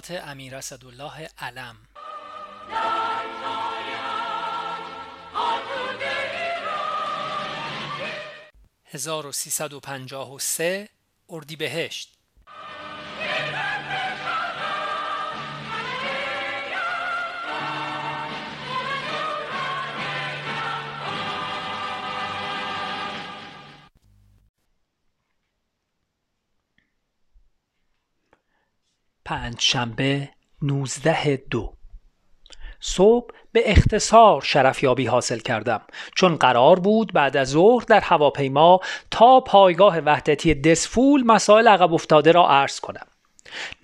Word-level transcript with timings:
خاطرات 0.00 0.28
امیر 0.28 0.56
اسدالله 0.56 1.28
علم. 1.38 1.76
و 10.24 10.38
سه 10.38 10.88
اردیبهشت. 11.28 12.19
پنجشنبه 29.30 30.28
نوزده 30.62 31.44
دو. 31.50 31.72
صبح 32.80 33.34
به 33.52 33.70
اختصار 33.70 34.40
شرفیابی 34.40 35.06
حاصل 35.06 35.38
کردم. 35.38 35.80
چون 36.16 36.36
قرار 36.36 36.80
بود 36.80 37.12
بعد 37.12 37.36
از 37.36 37.48
ظهر 37.48 37.84
در 37.88 38.00
هواپیما 38.00 38.80
تا 39.10 39.40
پایگاه 39.40 39.98
وحدتی 39.98 40.54
دسفول 40.54 41.24
مسائل 41.26 41.68
عقب 41.68 41.94
افتاده 41.94 42.32
را 42.32 42.48
عرض 42.48 42.80
کنم. 42.80 43.06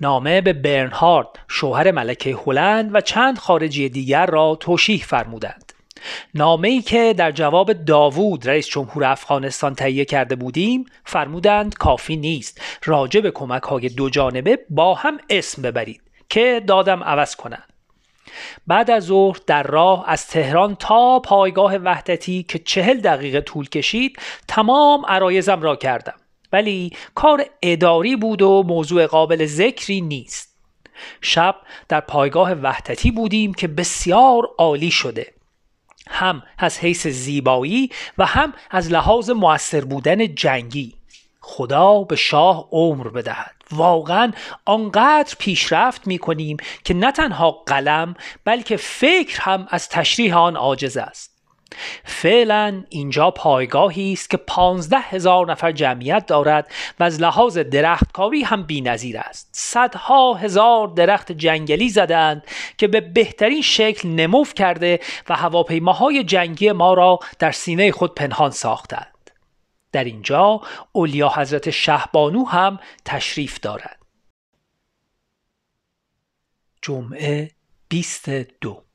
نامه 0.01 0.41
به 0.41 0.53
برنهارد 0.53 1.29
شوهر 1.49 1.91
ملکه 1.91 2.37
هلند 2.47 2.95
و 2.95 3.01
چند 3.01 3.39
خارجی 3.39 3.89
دیگر 3.89 4.27
را 4.27 4.57
توشیح 4.61 5.05
فرمودند. 5.05 5.66
نامه 6.35 6.69
ای 6.69 6.83
که 6.83 7.15
در 7.17 7.33
جواب 7.33 7.73
داوود 7.73 8.49
رئیس 8.49 8.69
جمهور 8.69 9.05
افغانستان 9.05 9.75
تهیه 9.75 10.05
کرده 10.05 10.37
بودیم 10.37 10.85
فرمودند 11.05 11.75
کافی 11.75 12.17
نیست. 12.17 12.61
راجع 12.85 13.21
به 13.21 13.31
کمک 13.31 13.63
های 13.63 13.89
دو 13.89 14.11
جانبه 14.11 14.59
با 14.71 14.95
هم 14.95 15.19
اسم 15.31 15.63
ببرید 15.63 16.01
که 16.29 16.63
دادم 16.67 17.05
عوض 17.05 17.37
کنند. 17.37 17.73
بعد 18.67 18.91
از 18.91 19.05
ظهر 19.05 19.39
در 19.47 19.63
راه 19.63 20.05
از 20.07 20.27
تهران 20.27 20.75
تا 20.75 21.21
پایگاه 21.21 21.77
وحدتی 21.77 22.43
که 22.43 22.59
چهل 22.59 23.01
دقیقه 23.01 23.41
طول 23.41 23.69
کشید 23.69 24.19
تمام 24.49 25.07
عرایزم 25.07 25.63
را 25.63 25.77
کردم. 25.77 26.15
ولی 26.53 26.91
کار 27.15 27.45
اداری 27.63 28.17
بود 28.17 28.43
و 28.43 28.63
موضوع 28.63 29.07
قابل 29.07 29.47
ذکری 29.47 30.01
نیست. 30.01 30.57
شب 31.21 31.57
در 31.89 32.01
پایگاه 32.01 32.53
وحدتی 32.53 33.11
بودیم 33.11 33.55
که 33.55 33.69
بسیار 33.69 34.43
عالی 34.59 34.91
شده. 34.91 35.36
هم 36.09 36.43
از 36.59 36.79
حیث 36.79 37.07
زیبایی 37.07 37.91
و 38.19 38.27
هم 38.27 38.53
از 38.71 38.93
لحاظ 38.93 39.31
موثر 39.31 39.81
بودن 39.81 40.35
جنگی. 40.35 40.95
خدا 41.41 42.03
به 42.03 42.17
شاه 42.17 42.69
عمر 42.71 43.09
بدهد. 43.09 43.55
واقعا 43.71 44.33
آنقدر 44.65 45.35
پیشرفت 45.39 46.07
می 46.07 46.19
کنیم 46.19 46.57
که 46.85 46.95
نه 46.95 47.13
تنها 47.13 47.51
قلم 47.51 48.15
بلکه 48.45 48.77
فکر 48.77 49.41
هم 49.41 49.67
از 49.71 49.89
تشریح 49.89 50.37
آن 50.37 50.57
عاجز 50.57 50.97
است. 50.97 51.36
فعلا 52.05 52.85
اینجا 52.89 53.31
پایگاهی 53.31 54.13
است 54.13 54.31
که 54.31 54.37
پانزده 54.37 54.99
هزار 54.99 55.51
نفر 55.51 55.73
جمعیت 55.73 56.27
دارد 56.27 56.73
و 57.01 57.05
از 57.05 57.21
لحاظ 57.21 57.59
درختکاری 57.59 58.43
هم 58.43 58.63
بینظیر 58.63 59.19
است. 59.19 59.49
صدها 59.53 60.35
هزار 60.35 60.89
درخت 60.89 61.33
جنگلی 61.33 61.89
زدند 61.89 62.47
که 62.79 62.89
به 62.89 63.01
بهترین 63.01 63.63
شکل 63.63 64.09
نموف 64.09 64.55
کرده 64.55 65.01
و 65.29 65.37
هواپیماهای 65.37 66.25
جنگی 66.25 66.73
ما 66.73 66.95
را 66.95 67.19
در 67.39 67.53
سینه 67.53 67.93
خود 67.93 68.15
پنهان 68.15 68.51
ساختند. 68.51 69.31
در 69.93 70.05
اینجا 70.05 70.61
اولیا 70.93 71.29
حضرت 71.29 71.71
شهبانو 71.71 72.45
هم 72.45 72.79
تشریف 73.05 73.61
دارد. 73.61 73.99
جمعه 76.83 77.51
22 77.89 78.86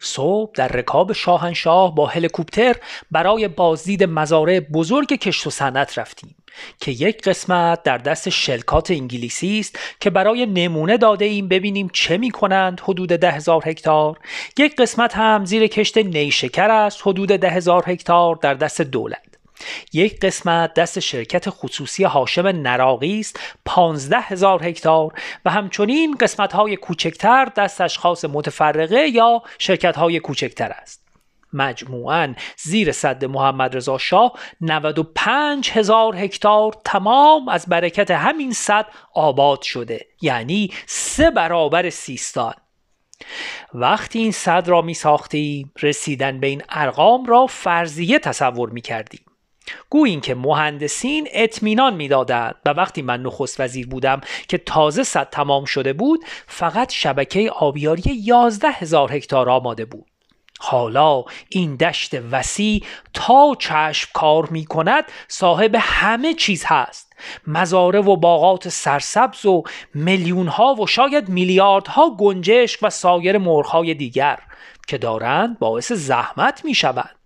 صبح 0.00 0.50
در 0.54 0.68
رکاب 0.68 1.12
شاهنشاه 1.12 1.94
با 1.94 2.06
هلیکوپتر 2.06 2.76
برای 3.10 3.48
بازدید 3.48 4.04
مزارع 4.04 4.60
بزرگ 4.60 5.08
کشت 5.08 5.46
و 5.46 5.50
صنعت 5.50 5.98
رفتیم 5.98 6.34
که 6.80 6.90
یک 6.90 7.22
قسمت 7.22 7.82
در 7.82 7.98
دست 7.98 8.28
شلکات 8.28 8.90
انگلیسی 8.90 9.60
است 9.60 9.78
که 10.00 10.10
برای 10.10 10.46
نمونه 10.46 10.98
داده 10.98 11.24
ایم 11.24 11.48
ببینیم 11.48 11.90
چه 11.92 12.18
می 12.18 12.30
کنند 12.30 12.80
حدود 12.84 13.08
ده 13.08 13.30
هزار 13.30 13.62
هکتار. 13.68 14.18
یک 14.58 14.76
قسمت 14.76 15.16
هم 15.16 15.44
زیر 15.44 15.66
کشت 15.66 15.98
نیشکر 15.98 16.70
است 16.70 17.00
حدود 17.02 17.28
ده 17.28 17.50
هزار 17.50 17.84
هکتار 17.86 18.38
در 18.42 18.54
دست 18.54 18.80
دولت. 18.80 19.29
یک 19.92 20.20
قسمت 20.20 20.74
دست 20.74 21.00
شرکت 21.00 21.50
خصوصی 21.50 22.04
هاشم 22.04 22.46
نراقی 22.46 23.20
است 23.20 23.40
پانزده 23.64 24.20
هزار 24.20 24.66
هکتار 24.66 25.12
و 25.44 25.50
همچنین 25.50 26.16
قسمت 26.20 26.52
های 26.52 26.76
کوچکتر 26.76 27.44
دست 27.44 27.80
اشخاص 27.80 28.24
متفرقه 28.24 29.08
یا 29.08 29.42
شرکت 29.58 29.96
های 29.96 30.20
کوچکتر 30.20 30.70
است. 30.70 31.00
مجموعا 31.52 32.34
زیر 32.56 32.92
صد 32.92 33.24
محمد 33.24 33.76
رضا 33.76 33.98
شاه 33.98 34.32
95 34.60 35.70
هزار 35.70 36.16
هکتار 36.16 36.76
تمام 36.84 37.48
از 37.48 37.66
برکت 37.66 38.10
همین 38.10 38.52
صد 38.52 38.86
آباد 39.14 39.62
شده 39.62 40.06
یعنی 40.22 40.70
سه 40.86 41.30
برابر 41.30 41.90
سیستان. 41.90 42.54
وقتی 43.74 44.18
این 44.18 44.32
صد 44.32 44.68
را 44.68 44.82
می 44.82 44.94
ساختیم 44.94 45.72
رسیدن 45.82 46.40
به 46.40 46.46
این 46.46 46.62
ارقام 46.68 47.26
را 47.26 47.46
فرضیه 47.46 48.18
تصور 48.18 48.70
می 48.70 48.80
کردیم 48.80 49.29
گویین 49.90 50.20
که 50.20 50.34
مهندسین 50.34 51.28
اطمینان 51.32 51.94
می‌دادند 51.94 52.54
و 52.66 52.70
وقتی 52.70 53.02
من 53.02 53.22
نخست 53.22 53.60
وزیر 53.60 53.86
بودم 53.86 54.20
که 54.48 54.58
تازه 54.58 55.02
صد 55.02 55.30
تمام 55.30 55.64
شده 55.64 55.92
بود 55.92 56.24
فقط 56.46 56.92
شبکه 56.92 57.50
آبیاری 57.50 58.14
یازده 58.14 58.70
هزار 58.70 59.12
هکتار 59.12 59.50
آماده 59.50 59.84
بود. 59.84 60.06
حالا 60.62 61.24
این 61.48 61.76
دشت 61.76 62.14
وسیع 62.30 62.84
تا 63.14 63.54
چشم 63.58 64.08
کار 64.14 64.46
می 64.46 64.64
کند 64.64 65.04
صاحب 65.28 65.76
همه 65.78 66.34
چیز 66.34 66.64
هست. 66.66 67.12
مزاره 67.46 68.00
و 68.00 68.16
باغات 68.16 68.68
سرسبز 68.68 69.46
و 69.46 69.62
میلیون 69.94 70.46
ها 70.46 70.74
و 70.74 70.86
شاید 70.86 71.28
میلیاردها 71.28 72.16
گنجشک 72.18 72.78
و 72.82 72.90
سایر 72.90 73.38
مرغهای 73.38 73.94
دیگر 73.94 74.38
که 74.88 74.98
دارند 74.98 75.58
باعث 75.58 75.92
زحمت 75.92 76.64
می 76.64 76.74
شوند 76.74 77.19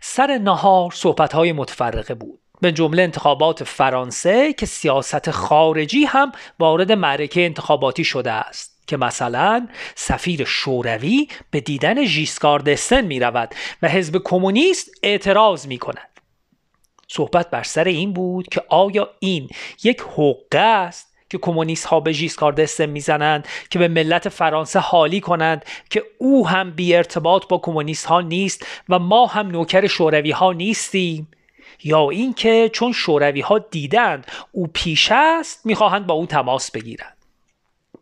سر 0.00 0.38
نهار 0.38 0.90
صحبت 0.94 1.32
های 1.32 1.52
متفرقه 1.52 2.14
بود. 2.14 2.38
به 2.60 2.72
جمله 2.72 3.02
انتخابات 3.02 3.64
فرانسه 3.64 4.52
که 4.52 4.66
سیاست 4.66 5.30
خارجی 5.30 6.04
هم 6.04 6.32
وارد 6.58 6.92
معرکه 6.92 7.44
انتخاباتی 7.44 8.04
شده 8.04 8.30
است 8.30 8.82
که 8.86 8.96
مثلا 8.96 9.68
سفیر 9.94 10.44
شوروی 10.44 11.28
به 11.50 11.60
دیدن 11.60 12.04
ژیسکار 12.04 12.60
دستن 12.60 13.00
می 13.04 13.20
رود 13.20 13.54
و 13.82 13.88
حزب 13.88 14.20
کمونیست 14.24 14.90
اعتراض 15.02 15.66
می 15.66 15.78
کند 15.78 16.08
صحبت 17.08 17.50
بر 17.50 17.62
سر 17.62 17.84
این 17.84 18.12
بود 18.12 18.48
که 18.48 18.62
آیا 18.68 19.10
این 19.18 19.48
یک 19.84 20.00
حقه 20.16 20.58
است؟ 20.58 21.11
که 21.32 21.38
کمونیست 21.38 21.86
ها 21.86 22.00
به 22.00 22.12
ژیسکار 22.12 22.52
دستم 22.52 22.88
می‌زنند 22.88 23.48
که 23.70 23.78
به 23.78 23.88
ملت 23.88 24.28
فرانسه 24.28 24.78
حالی 24.78 25.20
کنند 25.20 25.64
که 25.90 26.02
او 26.18 26.48
هم 26.48 26.70
بی 26.70 26.96
ارتباط 26.96 27.46
با 27.48 27.58
کمونیست 27.58 28.06
ها 28.06 28.20
نیست 28.20 28.66
و 28.88 28.98
ما 28.98 29.26
هم 29.26 29.48
نوکر 29.48 29.86
شوروی 29.86 30.30
ها 30.30 30.52
نیستیم. 30.52 31.28
یا 31.84 32.10
اینکه 32.10 32.70
چون 32.72 32.92
شوروی 32.92 33.40
ها 33.40 33.58
دیدند 33.58 34.26
او 34.52 34.66
پیش 34.66 35.08
است 35.12 35.66
می‌خواهند 35.66 36.06
با 36.06 36.14
او 36.14 36.26
تماس 36.26 36.70
بگیرند. 36.70 37.16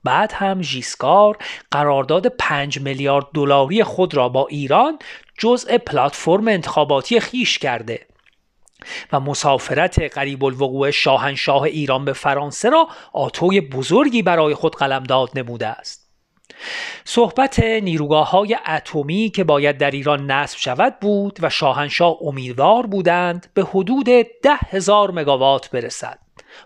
بعد 0.05 0.33
هم 0.33 0.63
ژیسکار 0.63 1.39
قرارداد 1.71 2.27
5 2.27 2.81
میلیارد 2.81 3.27
دلاری 3.35 3.85
خود 3.85 4.15
را 4.15 4.29
با 4.29 4.47
ایران 4.47 4.99
جزء 5.39 5.79
پلتفرم 5.79 6.49
انتخاباتی 6.49 7.21
خیش 7.21 7.59
کرده. 7.59 8.07
و 9.13 9.21
مسافرت 9.21 10.15
قریب 10.15 10.45
الوقوع 10.45 10.91
شاهنشاه 10.91 11.63
ایران 11.63 12.05
به 12.05 12.13
فرانسه 12.13 12.71
را 12.71 12.89
آتوی 13.13 13.61
بزرگی 13.61 14.23
برای 14.23 14.55
خود 14.55 14.77
قلمداد 14.77 15.31
نموده 15.35 15.67
است. 15.67 16.11
صحبت 17.05 17.61
نیروگاه 17.61 18.31
های 18.31 18.57
اتمی 18.69 19.31
که 19.35 19.45
باید 19.45 19.79
در 19.79 19.91
ایران 19.91 20.31
نصب 20.31 20.59
شود 20.59 21.01
بود 21.01 21.39
و 21.43 21.51
شاهنشاه 21.51 22.17
امیدوار 22.23 22.87
بودند 22.87 23.51
به 23.55 23.65
حدود 23.65 24.07
ده 24.43 24.57
هزار 24.71 25.11
مگاوات 25.11 25.71
برسد. 25.71 26.19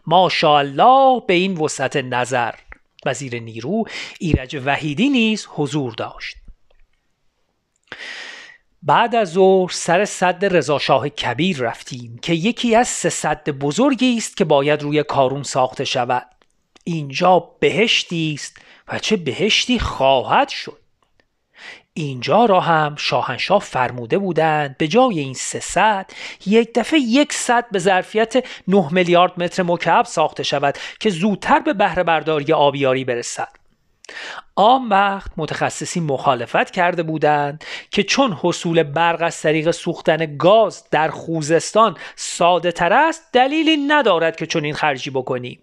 ماشاءالله 0.06 1.22
به 1.26 1.34
این 1.34 1.56
وسعت 1.56 1.96
نظر. 1.96 2.54
وزیر 3.06 3.40
نیرو 3.40 3.84
ایرج 4.20 4.60
وحیدی 4.64 5.08
نیز 5.08 5.46
حضور 5.50 5.92
داشت. 5.92 6.36
بعد 8.86 9.14
از 9.14 9.32
ظهر 9.32 9.72
سر 9.72 10.04
صد 10.04 10.56
رضاشاه 10.56 11.08
کبیر 11.08 11.58
رفتیم 11.58 12.18
که 12.22 12.32
یکی 12.32 12.76
از 12.76 12.88
سه 12.88 13.08
صد 13.08 13.48
بزرگی 13.50 14.16
است 14.16 14.36
که 14.36 14.44
باید 14.44 14.82
روی 14.82 15.02
کارون 15.02 15.42
ساخته 15.42 15.84
شود. 15.84 16.26
اینجا 16.84 17.38
بهشتی 17.60 18.34
است 18.34 18.56
و 18.88 18.98
چه 18.98 19.16
بهشتی 19.16 19.78
خواهد 19.78 20.48
شد. 20.48 20.78
اینجا 21.94 22.44
را 22.44 22.60
هم 22.60 22.96
شاهنشاه 22.96 23.60
فرموده 23.60 24.18
بودند 24.18 24.78
به 24.78 24.88
جای 24.88 25.20
این 25.20 25.34
300 25.34 26.10
یک 26.46 26.74
دفعه 26.74 27.00
یک 27.00 27.32
صد 27.32 27.64
به 27.70 27.78
ظرفیت 27.78 28.44
9 28.68 28.92
میلیارد 28.92 29.42
متر 29.42 29.62
مکعب 29.62 30.04
ساخته 30.04 30.42
شود 30.42 30.78
که 31.00 31.10
زودتر 31.10 31.58
به 31.58 31.72
بهره 31.72 32.02
برداری 32.02 32.52
آبیاری 32.52 33.04
برسد. 33.04 33.63
آن 34.54 34.88
وقت 34.88 35.30
متخصصین 35.36 36.04
مخالفت 36.04 36.70
کرده 36.70 37.02
بودند 37.02 37.64
که 37.90 38.02
چون 38.02 38.38
حصول 38.42 38.82
برق 38.82 39.22
از 39.22 39.42
طریق 39.42 39.70
سوختن 39.70 40.36
گاز 40.36 40.84
در 40.90 41.10
خوزستان 41.10 41.96
ساده 42.16 42.72
تر 42.72 42.92
است 42.92 43.32
دلیلی 43.32 43.76
ندارد 43.76 44.36
که 44.36 44.46
چون 44.46 44.64
این 44.64 44.74
خرجی 44.74 45.10
بکنیم. 45.10 45.60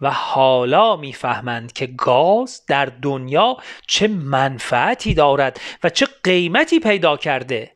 و 0.00 0.10
حالا 0.10 0.96
می‌فهمند 0.96 1.72
که 1.72 1.86
گاز 1.86 2.62
در 2.66 2.84
دنیا 2.84 3.56
چه 3.86 4.08
منفعتی 4.08 5.14
دارد 5.14 5.60
و 5.82 5.90
چه 5.90 6.06
قیمتی 6.24 6.80
پیدا 6.80 7.16
کرده 7.16 7.72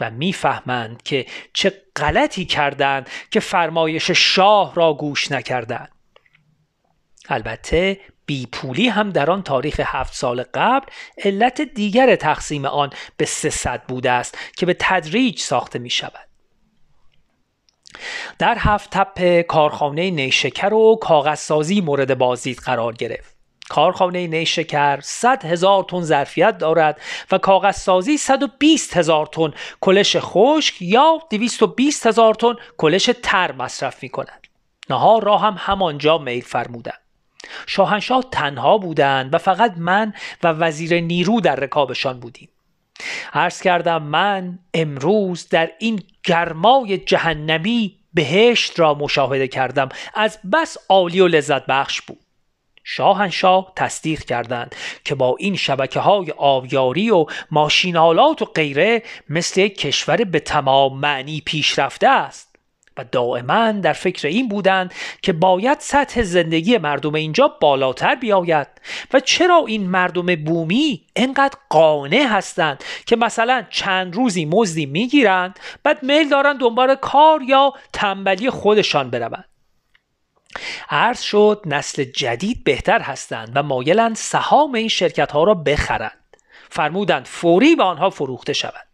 و 0.00 0.10
می‌فهمند 0.10 1.02
که 1.02 1.26
چه 1.52 1.82
غلطی 1.96 2.44
کردند 2.44 3.10
که 3.30 3.40
فرمایش 3.40 4.10
شاه 4.10 4.74
را 4.74 4.94
گوش 4.94 5.32
نکردند. 5.32 5.93
البته 7.28 8.00
بیپولی 8.26 8.88
هم 8.88 9.10
در 9.10 9.30
آن 9.30 9.42
تاریخ 9.42 9.80
هفت 9.84 10.14
سال 10.14 10.44
قبل 10.54 10.86
علت 11.24 11.60
دیگر 11.60 12.16
تقسیم 12.16 12.64
آن 12.64 12.90
به 13.16 13.24
300 13.24 13.82
بوده 13.88 14.10
است 14.10 14.38
که 14.56 14.66
به 14.66 14.76
تدریج 14.80 15.40
ساخته 15.40 15.78
می 15.78 15.90
شود 15.90 16.28
در 18.38 18.56
هفت 18.58 18.90
تپه 18.90 19.42
کارخانه 19.42 20.10
نیشکر 20.10 20.74
و 20.74 20.98
کاغذسازی 21.02 21.80
مورد 21.80 22.18
بازدید 22.18 22.58
قرار 22.58 22.92
گرفت 22.92 23.34
کارخانه 23.68 24.26
نیشکر 24.26 25.00
100 25.00 25.44
هزار 25.44 25.84
تن 25.84 26.00
ظرفیت 26.00 26.58
دارد 26.58 27.00
و 27.32 27.38
کاغذسازی 27.38 28.16
120 28.16 28.96
هزار 28.96 29.26
تن 29.26 29.52
کلش 29.80 30.16
خشک 30.20 30.82
یا 30.82 31.18
220 31.30 32.06
هزار 32.06 32.34
تن 32.34 32.54
کلش 32.76 33.10
تر 33.22 33.52
مصرف 33.52 34.02
می 34.02 34.08
کند. 34.08 34.46
نهار 34.90 35.24
را 35.24 35.38
هم 35.38 35.56
همانجا 35.58 36.18
میل 36.18 36.42
فرمودند. 36.42 37.03
شاهنشاه 37.66 38.24
تنها 38.32 38.78
بودند 38.78 39.34
و 39.34 39.38
فقط 39.38 39.74
من 39.76 40.14
و 40.42 40.48
وزیر 40.48 41.00
نیرو 41.00 41.40
در 41.40 41.56
رکابشان 41.56 42.20
بودیم. 42.20 42.48
عرض 43.32 43.62
کردم 43.62 44.02
من 44.02 44.58
امروز 44.74 45.48
در 45.48 45.70
این 45.78 46.02
گرمای 46.24 46.98
جهنمی 46.98 47.98
بهشت 48.14 48.80
را 48.80 48.94
مشاهده 48.94 49.48
کردم. 49.48 49.88
از 50.14 50.38
بس 50.52 50.76
عالی 50.88 51.20
و 51.20 51.28
لذت 51.28 51.66
بخش 51.66 52.00
بود. 52.00 52.18
شاهنشاه 52.84 53.72
تصدیق 53.76 54.24
کردند 54.24 54.74
که 55.04 55.14
با 55.14 55.36
این 55.38 55.56
شبکه 55.56 56.00
های 56.00 56.30
آبیاری 56.30 57.10
و 57.10 57.26
ماشینالات 57.50 58.42
و 58.42 58.44
غیره 58.44 59.02
مثل 59.28 59.68
کشور 59.68 60.16
به 60.16 60.40
تمام 60.40 61.00
معنی 61.00 61.42
پیشرفته 61.46 62.08
است. 62.08 62.53
و 62.96 63.04
دائما 63.12 63.72
در 63.72 63.92
فکر 63.92 64.28
این 64.28 64.48
بودند 64.48 64.94
که 65.22 65.32
باید 65.32 65.80
سطح 65.80 66.22
زندگی 66.22 66.78
مردم 66.78 67.14
اینجا 67.14 67.48
بالاتر 67.60 68.14
بیاید. 68.14 68.68
و 69.14 69.20
چرا 69.20 69.64
این 69.66 69.86
مردم 69.90 70.36
بومی 70.36 71.06
انقدر 71.16 71.58
قانع 71.68 72.26
هستند 72.26 72.84
که 73.06 73.16
مثلا 73.16 73.64
چند 73.70 74.14
روزی 74.14 74.44
مزدی 74.44 74.86
می‌گیرند 74.86 75.58
بعد 75.82 76.02
میل 76.02 76.28
دارند 76.28 76.60
دنبال 76.60 76.94
کار 76.94 77.42
یا 77.42 77.72
تنبلی 77.92 78.50
خودشان 78.50 79.10
بروند؟ 79.10 79.44
عرض 80.90 81.20
شد 81.20 81.62
نسل 81.66 82.04
جدید 82.04 82.64
بهتر 82.64 83.00
هستند 83.00 83.52
و 83.54 83.62
مایلند 83.62 84.16
سهام 84.16 84.74
این 84.74 84.88
شرکت 84.88 85.32
ها 85.32 85.44
را 85.44 85.54
بخرند. 85.54 86.18
فرمودند 86.70 87.26
فوری 87.26 87.76
به 87.76 87.82
آنها 87.82 88.10
فروخته 88.10 88.52
شود. 88.52 88.93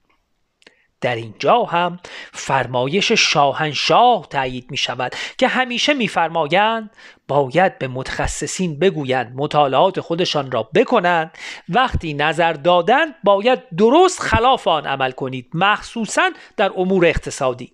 در 1.00 1.14
اینجا 1.14 1.64
هم 1.64 2.00
فرمایش 2.32 3.12
شاهنشاه 3.12 4.26
تایید 4.31 4.70
می 4.70 4.76
شود 4.76 5.14
که 5.38 5.49
همیشه 5.49 5.94
میفرمایند 5.94 6.91
باید 7.29 7.79
به 7.79 7.88
متخصصین 7.88 8.79
بگویند 8.79 9.32
مطالعات 9.37 10.00
خودشان 10.00 10.50
را 10.50 10.69
بکنند. 10.75 11.31
وقتی 11.69 12.14
نظر 12.14 12.52
دادند 12.52 13.14
باید 13.25 13.58
درست 13.76 14.20
خلاف 14.20 14.69
آن 14.69 14.87
عمل 14.87 15.11
کنید 15.11 15.50
مخصوصا 15.55 16.31
در 16.56 16.73
امور 16.76 17.06
اقتصادی. 17.06 17.73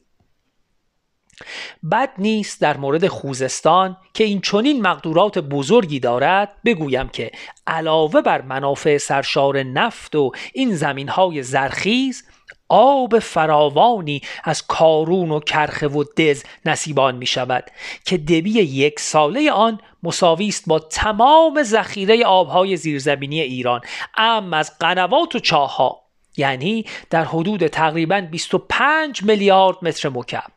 بد 1.92 2.10
نیست 2.18 2.60
در 2.60 2.76
مورد 2.76 3.08
خوزستان 3.08 3.96
که 4.14 4.24
این 4.24 4.40
چنین 4.40 4.82
مقدورات 4.82 5.38
بزرگی 5.38 6.00
دارد 6.00 6.56
بگویم 6.64 7.08
که 7.08 7.30
علاوه 7.66 8.20
بر 8.20 8.42
منافع 8.42 8.98
سرشار 8.98 9.62
نفت 9.62 10.16
و 10.16 10.32
این 10.54 10.74
زمین 10.74 11.08
های 11.08 11.42
زرخیز 11.42 12.24
آب 12.68 13.18
فراوانی 13.18 14.22
از 14.44 14.66
کارون 14.66 15.30
و 15.30 15.40
کرخه 15.40 15.88
و 15.88 16.04
دز 16.16 16.44
نصیبان 16.64 17.16
می 17.16 17.26
شود 17.26 17.70
که 18.04 18.18
دبی 18.18 18.50
یک 18.50 19.00
ساله 19.00 19.52
آن 19.52 19.80
مساوی 20.02 20.48
است 20.48 20.64
با 20.66 20.78
تمام 20.78 21.62
ذخیره 21.62 22.24
آبهای 22.24 22.76
زیرزمینی 22.76 23.40
ایران 23.40 23.80
ام 24.16 24.52
از 24.52 24.78
قنوات 24.78 25.34
و 25.34 25.38
چاهها 25.38 26.02
یعنی 26.36 26.84
در 27.10 27.24
حدود 27.24 27.66
تقریبا 27.66 28.20
25 28.20 29.22
میلیارد 29.22 29.76
متر 29.82 30.08
مکعب. 30.08 30.52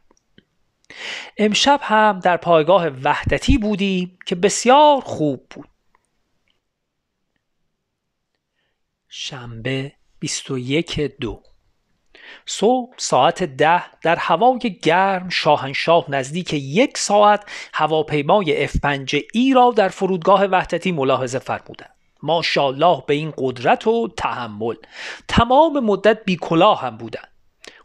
امشب 1.37 1.79
هم 1.83 2.19
در 2.19 2.37
پایگاه 2.37 2.87
وحدتی 2.87 3.57
بودیم 3.57 4.17
که 4.25 4.35
بسیار 4.35 5.01
خوب 5.01 5.45
بود. 5.49 5.67
شنبه 9.09 9.91
21 10.19 10.99
دو. 10.99 11.48
صبح 12.45 12.93
ساعت 12.97 13.43
ده 13.43 13.83
در 14.01 14.15
هوای 14.15 14.79
گرم 14.83 15.29
شاهنشاه 15.29 16.05
نزدیک 16.09 16.53
یک 16.53 16.97
ساعت 16.97 17.43
هواپیمای 17.73 18.67
F5 18.67 19.21
ای 19.33 19.53
را 19.53 19.73
در 19.75 19.89
فرودگاه 19.89 20.45
وحدتی 20.45 20.91
ملاحظه 20.91 21.39
فرمودند. 21.39 21.93
ماشاءالله 22.23 23.03
به 23.07 23.13
این 23.13 23.33
قدرت 23.37 23.87
و 23.87 24.07
تحمل 24.17 24.75
تمام 25.27 25.79
مدت 25.79 26.25
بیکلا 26.25 26.75
هم 26.75 26.97
بودند. 26.97 27.27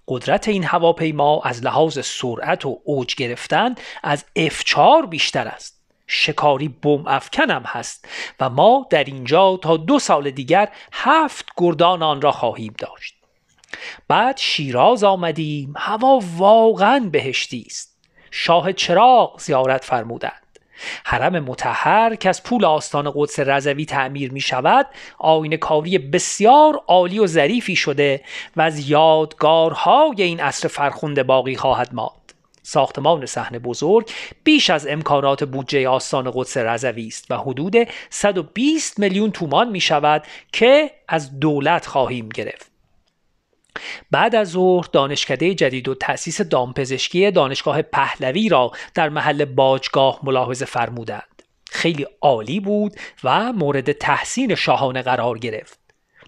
قدرت 0.08 0.48
این 0.48 0.64
هواپیما 0.64 1.42
از 1.44 1.64
لحاظ 1.64 1.98
سرعت 2.06 2.66
و 2.66 2.80
اوج 2.84 3.14
گرفتن 3.14 3.74
از 4.02 4.24
F4 4.38 5.06
بیشتر 5.08 5.48
است. 5.48 5.80
شکاری 6.06 6.68
بم 6.68 7.06
افکنم 7.06 7.62
هست 7.66 8.08
و 8.40 8.50
ما 8.50 8.86
در 8.90 9.04
اینجا 9.04 9.56
تا 9.56 9.76
دو 9.76 9.98
سال 9.98 10.30
دیگر 10.30 10.68
هفت 10.92 11.46
گردان 11.56 12.02
آن 12.02 12.20
را 12.20 12.32
خواهیم 12.32 12.74
داشت. 12.78 13.13
بعد 14.08 14.36
شیراز 14.36 15.04
آمدیم 15.04 15.74
هوا 15.76 16.20
واقعا 16.36 17.08
بهشتی 17.12 17.64
است. 17.66 17.96
شاه 18.30 18.72
چراغ 18.72 19.40
زیارت 19.40 19.84
فرمودند. 19.84 20.32
حرم 21.04 21.38
متحر 21.38 22.14
که 22.14 22.28
از 22.28 22.42
پول 22.42 22.64
آستان 22.64 23.12
قدس 23.16 23.40
رضوی 23.40 23.84
تعمیر 23.84 24.32
می 24.32 24.40
شود 24.40 24.86
آین 25.18 25.56
کاری 25.56 25.98
بسیار 25.98 26.82
عالی 26.86 27.18
و 27.18 27.26
ظریفی 27.26 27.76
شده 27.76 28.20
و 28.56 28.62
از 28.62 28.90
یادگارهای 28.90 30.22
این 30.22 30.40
عصر 30.40 30.68
فرخنده 30.68 31.22
باقی 31.22 31.56
خواهد 31.56 31.94
ماند. 31.94 32.24
ساختمان 32.62 33.26
صحنه 33.26 33.58
بزرگ 33.58 34.10
بیش 34.44 34.70
از 34.70 34.86
امکانات 34.86 35.44
بودجه 35.44 35.88
آستان 35.88 36.30
قدس 36.34 36.56
رضوی 36.56 37.06
است 37.06 37.30
و 37.30 37.36
حدود 37.38 37.76
120 38.10 38.98
میلیون 38.98 39.30
تومان 39.30 39.68
می 39.68 39.80
شود 39.80 40.22
که 40.52 40.90
از 41.08 41.40
دولت 41.40 41.86
خواهیم 41.86 42.28
گرفت. 42.28 42.73
بعد 44.10 44.34
از 44.34 44.50
ظهر 44.50 44.86
دانشکده 44.92 45.54
جدید 45.54 45.88
و 45.88 45.94
تأسیس 45.94 46.40
دامپزشکی 46.40 47.30
دانشگاه 47.30 47.82
پهلوی 47.82 48.48
را 48.48 48.72
در 48.94 49.08
محل 49.08 49.44
باجگاه 49.44 50.20
ملاحظه 50.22 50.64
فرمودند. 50.64 51.42
خیلی 51.70 52.06
عالی 52.20 52.60
بود 52.60 52.92
و 53.24 53.52
مورد 53.52 53.92
تحسین 53.92 54.54
شاهانه 54.54 55.02
قرار 55.02 55.38
گرفت. 55.38 55.78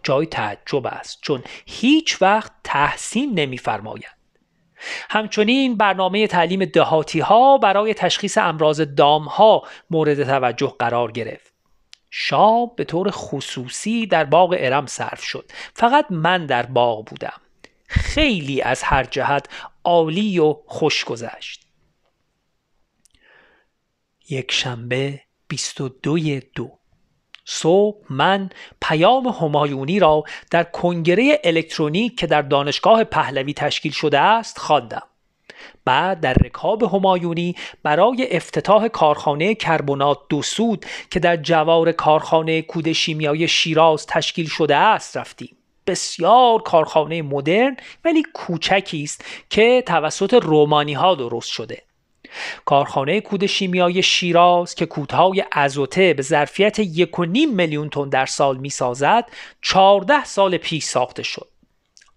جای 0.03 0.27
تعجب 0.27 0.87
است 0.87 1.19
چون 1.23 1.43
هیچ 1.67 2.23
وقت 2.23 2.53
تحسین 2.65 3.35
نمیفرمایند 3.35 4.17
همچنین 5.11 5.77
برنامه 5.77 6.27
تعلیم 6.27 6.65
دهاتی 6.65 7.21
ها 7.21 7.59
برای 7.59 7.95
تشخیص 7.95 8.39
امراض 8.39 8.81
دام 8.81 9.25
ها 9.25 9.63
مورد 9.91 10.25
توجه 10.25 10.75
قرار 10.79 11.13
گرفت. 11.13 11.56
شام 12.19 12.71
به 12.77 12.85
طور 12.85 13.11
خصوصی 13.11 14.07
در 14.07 14.25
باغ 14.25 14.57
ارم 14.59 14.87
صرف 14.87 15.23
شد. 15.23 15.51
فقط 15.75 16.07
من 16.11 16.47
در 16.47 16.67
باغ 16.67 17.05
بودم. 17.05 17.41
خیلی 17.87 18.63
از 18.63 18.83
هر 18.83 19.05
جهت 19.05 19.49
عالی 19.85 20.39
و 20.39 20.57
خوش 20.67 21.05
گذشت. 21.05 21.67
یک 24.29 24.53
شنبه 24.53 25.21
22 25.49 26.41
دو. 26.55 26.79
صبح 27.45 27.97
من 28.11 28.51
پیام 28.83 29.27
همایونی 29.27 29.99
را 29.99 30.25
در 30.51 30.65
کنگره 30.65 31.41
الکترونیک 31.45 32.19
که 32.19 32.27
در 32.27 32.43
دانشگاه 32.43 33.05
پهلوی 33.05 33.55
تشکیل 33.55 33.93
شده 33.93 34.19
است 34.21 34.59
خواندم. 34.59 35.09
بعد 35.85 36.21
در 36.21 36.35
رکاب 36.35 36.83
همایونی 36.83 37.55
برای 37.83 38.29
افتتاح 38.31 38.89
کارخانه 38.89 39.55
کربنات 39.55 40.19
دو 40.29 40.43
سود 40.43 40.87
که 41.11 41.21
در 41.21 41.37
جوار 41.37 41.93
کارخانه 41.93 42.63
کود 42.63 42.93
شیمیایی 42.93 43.49
شیراز 43.49 44.07
تشکیل 44.07 44.49
شده 44.49 44.77
است 44.77 45.17
رفتیم. 45.17 45.57
بسیار 45.87 46.63
کارخانه 46.63 47.23
مدرن 47.23 47.77
ولی 48.05 48.23
کوچکی 48.35 49.03
است 49.03 49.25
که 49.51 49.83
توسط 49.87 50.35
رومانی 50.35 50.95
ها 50.95 51.15
درست 51.15 51.49
شده. 51.49 51.83
کارخانه 52.65 53.21
کود 53.21 53.47
شیمیایی 53.47 54.03
شیراز 54.03 54.75
که 54.75 54.87
کودهای 54.87 55.45
ازوته 55.53 56.15
به 56.15 56.23
ظرفیت 56.23 56.83
1.5 56.83 57.19
میلیون 57.53 57.89
تن 57.89 58.09
در 58.09 58.27
سال 58.27 58.57
می‌سازد 58.57 59.25
14 59.63 60.25
سال 60.25 60.57
پیش 60.57 60.85
ساخته 60.85 61.23
شد. 61.23 61.49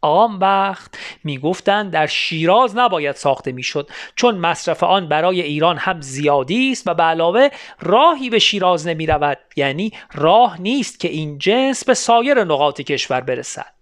آن 0.01 0.35
وقت 0.35 0.97
می‌گفتند 1.23 1.91
در 1.91 2.07
شیراز 2.07 2.77
نباید 2.77 3.15
ساخته 3.15 3.51
می‌شد 3.51 3.89
چون 4.15 4.37
مصرف 4.37 4.83
آن 4.83 5.07
برای 5.09 5.41
ایران 5.41 5.77
هم 5.77 6.01
زیادی 6.01 6.71
است 6.71 6.87
و 6.87 6.93
به 6.93 7.03
علاوه 7.03 7.49
راهی 7.79 8.29
به 8.29 8.39
شیراز 8.39 8.87
نمی 8.87 9.05
رود 9.05 9.37
یعنی 9.55 9.91
راه 10.13 10.61
نیست 10.61 10.99
که 10.99 11.07
این 11.07 11.37
جنس 11.37 11.85
به 11.85 11.93
سایر 11.93 12.43
نقاط 12.43 12.81
کشور 12.81 13.21
برسد. 13.21 13.73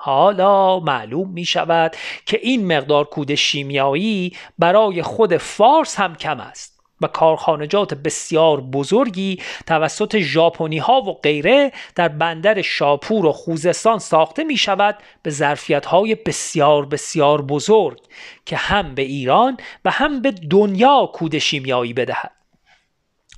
حالا 0.00 0.80
معلوم 0.80 1.30
می 1.30 1.44
شود 1.44 1.96
که 2.26 2.40
این 2.42 2.76
مقدار 2.76 3.04
کود 3.04 3.34
شیمیایی 3.34 4.36
برای 4.58 5.02
خود 5.02 5.36
فارس 5.36 6.00
هم 6.00 6.14
کم 6.14 6.40
است. 6.40 6.77
و 7.00 7.06
کارخانجات 7.06 7.94
بسیار 7.94 8.60
بزرگی 8.60 9.42
توسط 9.66 10.18
ژاپنی 10.18 10.78
ها 10.78 11.00
و 11.00 11.12
غیره 11.12 11.72
در 11.94 12.08
بندر 12.08 12.62
شاپور 12.62 13.26
و 13.26 13.32
خوزستان 13.32 13.98
ساخته 13.98 14.44
می 14.44 14.56
شود 14.56 14.98
به 15.22 15.30
ظرفیت 15.30 15.86
های 15.86 16.14
بسیار 16.14 16.86
بسیار 16.86 17.42
بزرگ 17.42 17.98
که 18.46 18.56
هم 18.56 18.94
به 18.94 19.02
ایران 19.02 19.56
و 19.84 19.90
هم 19.90 20.22
به 20.22 20.30
دنیا 20.30 21.10
کود 21.14 21.38
شیمیایی 21.38 21.92
بدهد. 21.92 22.32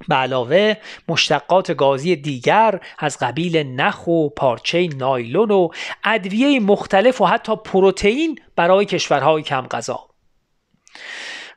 به 0.08 0.14
علاوه 0.14 0.74
مشتقات 1.08 1.72
گازی 1.72 2.16
دیگر 2.16 2.80
از 2.98 3.18
قبیل 3.18 3.56
نخ 3.56 4.06
و 4.06 4.28
پارچه 4.28 4.88
نایلون 4.96 5.50
و 5.50 5.68
ادویه 6.04 6.60
مختلف 6.60 7.20
و 7.20 7.26
حتی 7.26 7.56
پروتئین 7.56 8.38
برای 8.56 8.84
کشورهای 8.84 9.42
کم 9.42 9.66
غذا. 9.66 10.10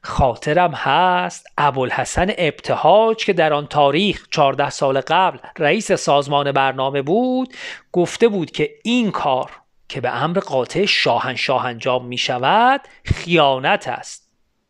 خاطرم 0.04 0.72
هست 0.72 1.48
ابوالحسن 1.58 2.28
ابتهاج 2.38 3.26
که 3.26 3.34
در 3.34 3.54
آن 3.54 3.68
تاریخ 3.68 4.28
14 4.32 4.70
سال 4.70 5.02
قبل 5.02 5.38
رئیس 5.58 5.92
سازمان 5.92 6.52
برنامه 6.52 7.02
بود 7.02 7.54
گفته 7.92 8.28
بود 8.28 8.52
که 8.52 8.70
این 8.84 9.12
کار 9.12 9.52
که 9.90 10.02
به 10.02 10.24
امر 10.24 10.40
قاطع 10.40 10.86
شاهنشاه 10.86 11.66
انجام 11.66 12.06
می 12.06 12.18
شود 12.18 12.82
خیانت 13.06 13.88
است. 13.88 14.30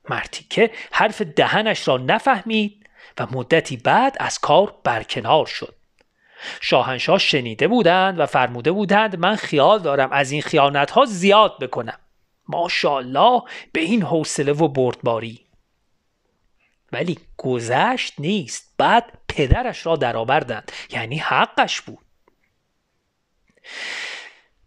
مرتی 0.09 0.45
که 0.49 0.71
حرف 0.91 1.21
دهنش 1.21 1.87
را 1.87 1.97
نفهمید 1.97 2.89
و 3.19 3.27
مدتی 3.31 3.77
بعد 3.77 4.17
از 4.19 4.39
کار 4.39 4.73
برکنار 4.83 5.45
شد. 5.45 5.75
شاهنشاه 6.61 7.17
شنیده 7.17 7.67
بودند 7.67 8.19
و 8.19 8.25
فرموده 8.25 8.71
بودند 8.71 9.19
من 9.19 9.35
خیال 9.35 9.79
دارم 9.79 10.11
از 10.11 10.31
این 10.31 10.41
خیانت 10.41 10.91
ها 10.91 11.05
زیاد 11.05 11.59
بکنم. 11.59 11.99
ماشاءالله 12.47 13.41
به 13.71 13.81
این 13.81 14.01
حوصله 14.01 14.53
و 14.53 14.67
بردباری. 14.67 15.45
ولی 16.91 17.19
گذشت 17.37 18.13
نیست. 18.19 18.73
بعد 18.77 19.05
پدرش 19.27 19.85
را 19.85 19.95
درآوردند. 19.95 20.71
یعنی 20.89 21.17
حقش 21.17 21.81
بود. 21.81 22.05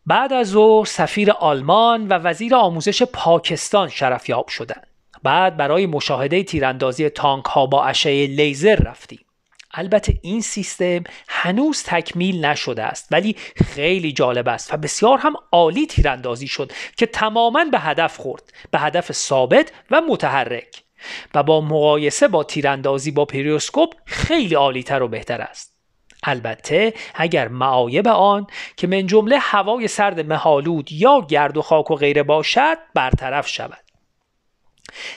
بعد 0.06 0.33
از 0.33 0.54
او 0.54 0.85
سفیر 0.85 1.30
آلمان 1.30 2.09
و 2.09 2.12
وزیر 2.12 2.54
آموزش 2.54 3.02
پاکستان 3.02 3.88
شرفیاب 3.88 4.49
شدند. 4.49 4.87
بعد 5.23 5.56
برای 5.56 5.87
مشاهده 5.87 6.42
تیراندازی 6.42 7.09
تانک 7.09 7.45
ها 7.45 7.66
با 7.66 7.85
اشعه 7.85 8.26
لیزر 8.26 8.76
رفتیم. 8.76 9.25
البته 9.76 10.18
این 10.23 10.40
سیستم 10.40 11.04
هنوز 11.28 11.83
تکمیل 11.83 12.45
نشده 12.45 12.83
است 12.83 13.09
ولی 13.11 13.37
خیلی 13.56 14.12
جالب 14.12 14.49
است 14.49 14.75
و 14.75 14.76
بسیار 14.76 15.18
هم 15.18 15.35
عالی 15.52 15.87
تیراندازی 15.87 16.49
شد 16.49 16.73
که 16.97 17.06
تماما 17.06 17.64
به 17.64 17.78
هدف 17.78 18.16
خورد 18.16 18.52
به 18.71 18.78
هدف 18.78 19.12
ثابت 19.12 19.73
و 19.90 20.00
متحرک 20.09 20.83
و 21.35 21.42
با 21.42 21.61
مقایسه 21.61 22.28
با 22.28 22.45
تیراندازی 22.45 23.11
با 23.11 23.25
پریوسکوپ 23.25 23.95
خیلی 24.06 24.54
عالیتر 24.54 25.02
و 25.02 25.09
بهتر 25.09 25.40
است. 25.40 25.76
البته 26.23 26.95
اگر 27.14 27.49
معایب 27.49 28.09
آن 28.09 28.47
که 28.76 28.87
من 28.87 29.06
جمله 29.06 29.38
هوای 29.38 29.88
سرد 29.88 30.21
مهالود 30.21 30.92
یا 30.92 31.26
گرد 31.28 31.56
و 31.56 31.62
خاک 31.62 31.90
و 31.90 31.95
غیره 31.95 32.23
باشد 32.23 32.78
برطرف 32.95 33.49
شود. 33.49 33.86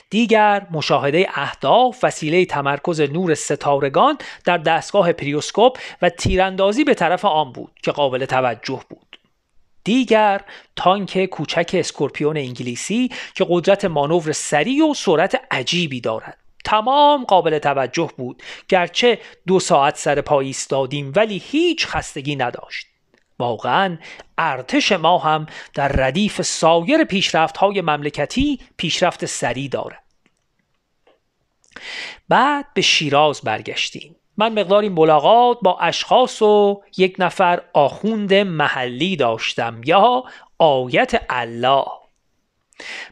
دیگر 0.10 0.68
مشاهده 0.72 1.28
اهداف 1.34 2.04
وسیله 2.04 2.46
تمرکز 2.46 3.02
نور 3.02 3.34
ستارگان 3.34 4.18
در 4.46 4.58
دستگاه 4.58 5.12
پریسکوپ 5.12 5.78
و 6.02 6.10
تیراندازی 6.10 6.84
به 6.84 6.94
طرف 6.94 7.26
آن 7.26 7.54
بود 7.54 7.72
که 7.84 7.92
قابل 7.92 8.26
توجه 8.26 8.82
بود. 8.90 9.20
دیگر 9.84 10.42
تانک 10.76 11.26
کوچک 11.26 11.72
اسکورپیون 11.74 12.38
انگلیسی 12.38 13.12
که 13.36 13.46
قدرت 13.50 13.86
مانور 13.86 14.32
سریع 14.32 14.86
و 14.86 14.94
سرعت 14.94 15.42
عجیبی 15.52 16.02
دارد. 16.02 16.38
تمام 16.66 17.26
قابل 17.26 17.60
توجه 17.60 18.12
بود 18.18 18.44
گرچه 18.70 19.20
دو 19.48 19.60
ساعت 19.60 19.98
سر 19.98 20.22
پای 20.22 20.48
ایستادیم 20.48 21.14
ولی 21.16 21.38
هیچ 21.38 21.88
خستگی 21.88 22.36
نداشت. 22.36 22.88
واقعا 23.40 23.98
ارتش 24.38 24.92
ما 24.92 25.18
هم 25.18 25.46
در 25.74 25.88
ردیف 25.88 26.42
سایر 26.42 27.04
پیشرفت 27.04 27.58
های 27.58 27.82
مملکتی 27.82 28.60
پیشرفت 28.78 29.26
سریع 29.26 29.70
دارد 29.70 30.04
بعد 32.30 32.66
به 32.74 32.82
شیراز 32.82 33.42
برگشتیم. 33.42 34.16
من 34.38 34.60
مقداری 34.60 34.90
ملاقات 34.90 35.58
با 35.62 35.80
اشخاص 35.80 36.42
و 36.42 36.82
یک 36.98 37.16
نفر 37.20 37.62
آخوند 37.74 38.34
محلی 38.34 39.16
داشتم 39.16 39.82
یا 39.86 40.24
آیت 40.58 41.26
الله. 41.30 41.86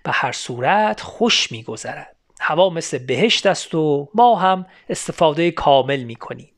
به 0.04 0.12
هر 0.12 0.32
صورت 0.32 1.02
خوش 1.02 1.52
میگذرد. 1.52 2.16
هوا 2.40 2.70
مثل 2.70 2.98
بهشت 2.98 3.46
است 3.46 3.76
و 3.76 4.10
ما 4.14 4.36
هم 4.36 4.66
استفاده 4.90 5.52
کامل 5.52 6.04
می‌کنیم. 6.04 6.57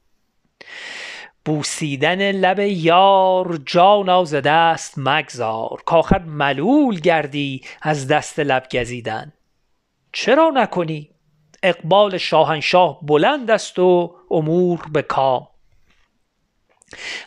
بوسیدن 1.50 2.32
لب 2.32 2.60
یار 2.60 3.60
جانا 3.66 4.26
ز 4.26 4.36
دست 4.36 4.94
مگذار 4.98 5.82
کاخر 5.86 6.20
ملول 6.20 7.00
گردی 7.00 7.62
از 7.82 8.08
دست 8.08 8.40
لب 8.40 8.68
گزیدن 8.72 9.34
چرا 10.14 10.52
نکنی؟ 10.54 11.10
اقبال 11.64 12.18
شاهنشاه 12.18 13.00
بلند 13.02 13.52
است 13.52 13.80
و 13.80 14.16
امور 14.32 14.82
به 14.94 15.02
کام 15.02 15.48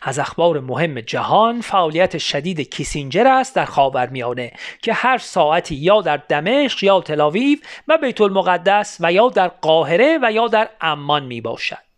از 0.01 0.19
اخبار 0.19 0.59
مهم 0.59 1.01
جهان 1.01 1.61
فعالیت 1.61 2.17
شدید 2.17 2.61
کیسینجر 2.61 3.27
است 3.27 3.55
در 3.55 3.65
خاورمیانه 3.65 4.51
که 4.81 4.93
هر 4.93 5.17
ساعتی 5.17 5.75
یا 5.75 6.01
در 6.01 6.17
دمشق 6.17 6.83
یا 6.83 7.01
تلاویو 7.01 7.57
و 7.87 7.97
بیت 7.97 8.21
المقدس 8.21 8.97
و 8.99 9.13
یا 9.13 9.29
در 9.29 9.47
قاهره 9.47 10.19
و 10.21 10.31
یا 10.31 10.47
در 10.47 10.69
عمان 10.81 11.25
می 11.25 11.41
باشد 11.41 11.92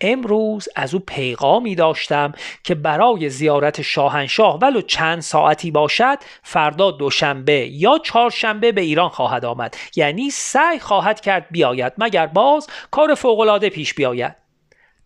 امروز 0.00 0.68
از 0.76 0.94
او 0.94 1.00
پیغامی 1.00 1.74
داشتم 1.74 2.32
که 2.64 2.74
برای 2.74 3.30
زیارت 3.30 3.82
شاهنشاه 3.82 4.58
ولو 4.58 4.80
چند 4.80 5.20
ساعتی 5.20 5.70
باشد 5.70 6.18
فردا 6.42 6.90
دوشنبه 6.90 7.66
یا 7.66 7.98
چهارشنبه 7.98 8.72
به 8.72 8.80
ایران 8.80 9.08
خواهد 9.08 9.44
آمد. 9.44 9.76
یعنی 9.96 10.30
سعی 10.30 10.78
خواهد 10.78 11.20
کرد 11.20 11.46
بیاید. 11.50 11.92
مگر 11.98 12.26
باز 12.26 12.66
کار 12.90 13.14
فوقالعاده 13.14 13.70
پیش 13.70 13.94
بیاید؟ 13.94 14.36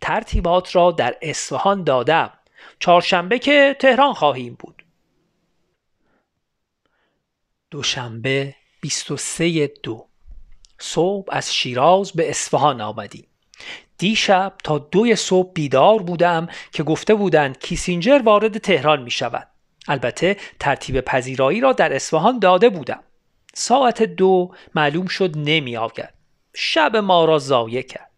ترتیبات 0.01 0.77
را 0.77 0.91
در 0.91 1.17
اصفهان 1.23 1.85
دادم. 1.85 2.33
چهارشنبه 2.79 3.39
که 3.39 3.77
تهران 3.79 4.13
خواهیم 4.13 4.57
بود. 4.59 4.85
دوشنبه 7.71 8.55
23 8.81 9.67
دو. 9.67 10.07
صبح 10.79 11.29
از 11.29 11.55
شیراز 11.55 12.13
به 12.13 12.31
اصفهان 12.31 12.81
آمدیم. 12.81 13.27
دیشب 13.99 14.53
تا 14.65 14.79
دوی 14.79 15.17
صبح 15.17 15.53
بیدار 15.53 16.03
بودم 16.03 16.49
که 16.73 16.83
گفته 16.83 17.15
بودند 17.15 17.59
کیسینجر 17.59 18.21
وارد 18.25 18.59
تهران 18.59 19.03
می 19.03 19.11
شود. 19.11 19.49
البته 19.89 20.37
ترتیب 20.61 21.01
پذیرایی 21.01 21.61
را 21.61 21.73
در 21.73 21.93
اصفهان 21.93 22.39
داده 22.39 22.69
بودم. 22.69 23.01
ساعت 23.55 24.03
دو 24.03 24.51
معلوم 24.75 25.07
شد 25.07 25.33
نمی 25.37 25.77
آید. 25.77 26.15
شب 26.55 26.97
ما 26.97 27.25
را 27.25 27.39
ضایع 27.39 27.83
کرد. 27.83 28.11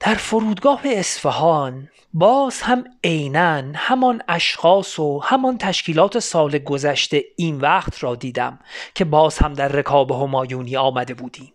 در 0.00 0.14
فرودگاه 0.14 0.80
اصفهان 0.84 1.88
باز 2.14 2.62
هم 2.62 2.84
عینا 3.04 3.62
همان 3.74 4.22
اشخاص 4.28 4.98
و 4.98 5.18
همان 5.18 5.58
تشکیلات 5.58 6.18
سال 6.18 6.58
گذشته 6.58 7.24
این 7.36 7.60
وقت 7.60 8.02
را 8.02 8.14
دیدم 8.14 8.58
که 8.94 9.04
باز 9.04 9.38
هم 9.38 9.52
در 9.52 9.68
رکاب 9.68 10.10
همایونی 10.10 10.76
آمده 10.76 11.14
بودیم. 11.14 11.52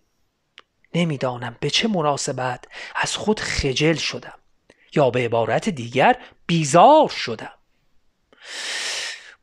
نمی‌دانم 0.96 1.56
به 1.60 1.70
چه 1.70 1.88
مناسبت 1.88 2.66
از 2.96 3.16
خود 3.16 3.40
خجل 3.40 3.94
شدم 3.94 4.38
یا 4.96 5.10
به 5.10 5.26
عبارت 5.26 5.70
دیگر 5.70 6.18
بیزار 6.48 7.10
شدم. 7.10 7.52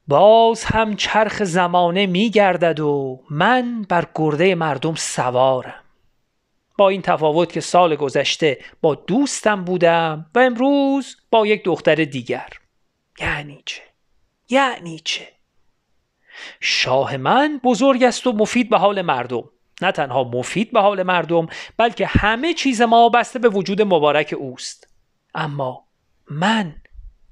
باز 0.09 0.65
هم 0.65 0.97
چرخ 0.97 1.43
زمانه 1.45 2.07
میگردد 2.07 2.81
و 2.81 3.21
من 3.31 3.83
بر 3.83 4.07
گرده 4.15 4.55
مردم 4.55 4.95
سوارم. 4.95 5.83
با 6.79 6.89
این 6.89 7.03
تفاوت 7.03 7.53
که 7.53 7.61
سال 7.61 7.97
گذشته 7.97 8.59
با 8.81 8.95
دوستم 8.95 9.65
بودم 9.65 10.27
و 10.35 10.39
امروز 10.39 11.17
با 11.31 11.47
یک 11.47 11.65
دختر 11.65 11.95
دیگر. 11.95 12.49
یعنی 13.21 13.63
چه؟ 13.67 13.83
یعنی 14.49 15.01
چه؟ 15.05 15.29
شاه 16.61 17.17
من 17.17 17.61
بزرگ 17.65 18.03
است 18.03 18.27
و 18.27 18.33
مفید 18.33 18.71
به 18.71 18.79
حال 18.79 19.03
مردم. 19.03 19.45
نه 19.85 19.93
تنها 19.93 20.25
مفید 20.25 20.73
به 20.73 20.81
حال 20.81 21.03
مردم 21.03 21.47
بلکه 21.77 22.07
همه 22.07 22.55
چیز 22.55 22.83
ما 22.83 23.09
بسته 23.09 23.39
به 23.39 23.49
وجود 23.49 23.83
مبارک 23.83 24.35
اوست. 24.39 24.89
اما 25.35 25.85
من 26.31 26.75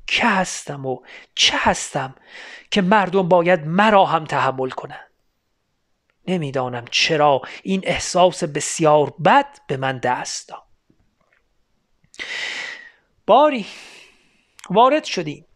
که 0.07 0.27
هستم 0.27 0.87
و 0.87 0.99
چه 1.35 1.57
هستم 1.57 2.15
که 2.71 2.83
مردم 2.83 3.29
باید 3.29 3.67
مرا 3.67 4.05
هم 4.05 4.25
تحمل 4.25 4.71
کنند؟ 4.71 5.11
نمی‌دانم 6.29 6.85
چرا 6.91 7.43
این 7.63 7.81
احساس 7.85 8.45
بسیار 8.45 9.15
بد 9.25 9.59
به 9.67 9.77
من 9.77 9.99
دست 9.99 10.49
داد. 10.49 10.63
باری 13.27 13.67
وارد 14.71 15.05
شدیم. 15.05 15.47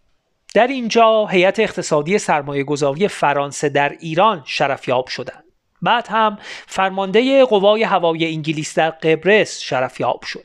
در 0.54 0.66
اینجا 0.66 1.26
هیئت 1.26 1.60
اقتصادی 1.60 2.18
سرمایه 2.18 2.64
گذاری 2.64 3.08
فرانسه 3.08 3.68
در 3.68 3.88
ایران 3.88 4.42
شرفیاب 4.46 5.06
شدند. 5.08 5.43
بعد 5.84 6.06
هم 6.08 6.38
فرمانده 6.66 7.44
قوای 7.44 7.82
هوایی 7.82 8.26
انگلیس 8.26 8.74
در 8.74 8.90
قبرس 8.90 9.60
شرفیاب 9.60 10.22
شد. 10.22 10.44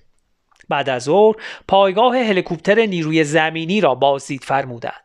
بعد 0.70 0.90
از 0.90 1.04
ظهر 1.04 1.36
پایگاه 1.68 2.18
هلیکوپتر 2.18 2.86
نیروی 2.86 3.24
زمینی 3.24 3.82
را 3.82 3.96
بازدید 3.96 4.44
فرمودند. 4.44 5.04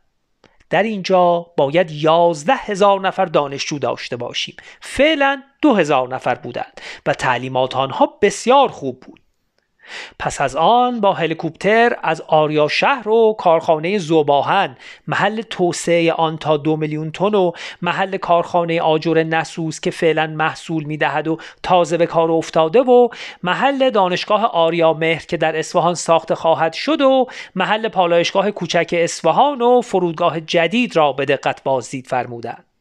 در 0.70 0.82
اینجا 0.82 1.46
باید 1.56 1.90
یازده 1.90 2.54
هزار 2.54 3.00
نفر 3.00 3.24
دانشجو 3.24 3.78
داشته 3.78 4.16
باشیم. 4.16 4.56
فعلا 4.80 5.42
دو 5.62 5.74
هزار 5.74 6.14
نفر 6.14 6.34
بودند 6.34 6.80
و 7.06 7.14
تعلیمات 7.14 7.76
آنها 7.76 8.18
بسیار 8.22 8.68
خوب 8.68 9.00
بود. 9.00 9.23
پس 10.18 10.40
از 10.40 10.56
آن 10.56 11.00
با 11.00 11.12
هلیکوپتر 11.12 11.96
از 12.02 12.20
آریا 12.20 12.68
شهر 12.68 13.08
و 13.08 13.36
کارخانه 13.38 13.98
زوباهن 13.98 14.76
محل 15.06 15.42
توسعه 15.42 16.12
آن 16.12 16.36
تا 16.36 16.56
دو 16.56 16.76
میلیون 16.76 17.10
تن 17.10 17.34
و 17.34 17.52
محل 17.82 18.16
کارخانه 18.16 18.80
آجر 18.80 19.22
نسوس 19.22 19.80
که 19.80 19.90
فعلا 19.90 20.26
محصول 20.26 20.84
می‌دهد 20.84 21.28
و 21.28 21.38
تازه 21.62 21.96
به 21.96 22.06
کار 22.06 22.30
افتاده 22.30 22.80
و 22.80 23.08
محل 23.42 23.90
دانشگاه 23.90 24.44
آریا 24.44 24.92
مهر 24.92 25.24
که 25.26 25.36
در 25.36 25.58
اصفهان 25.58 25.94
ساخته 25.94 26.34
خواهد 26.34 26.72
شد 26.72 27.00
و 27.00 27.26
محل 27.54 27.88
پالایشگاه 27.88 28.50
کوچک 28.50 28.94
اصفهان 28.98 29.62
و 29.62 29.80
فرودگاه 29.80 30.40
جدید 30.40 30.96
را 30.96 31.12
به 31.12 31.24
دقت 31.24 31.62
بازدید 31.62 32.06
فرمودند. 32.06 32.73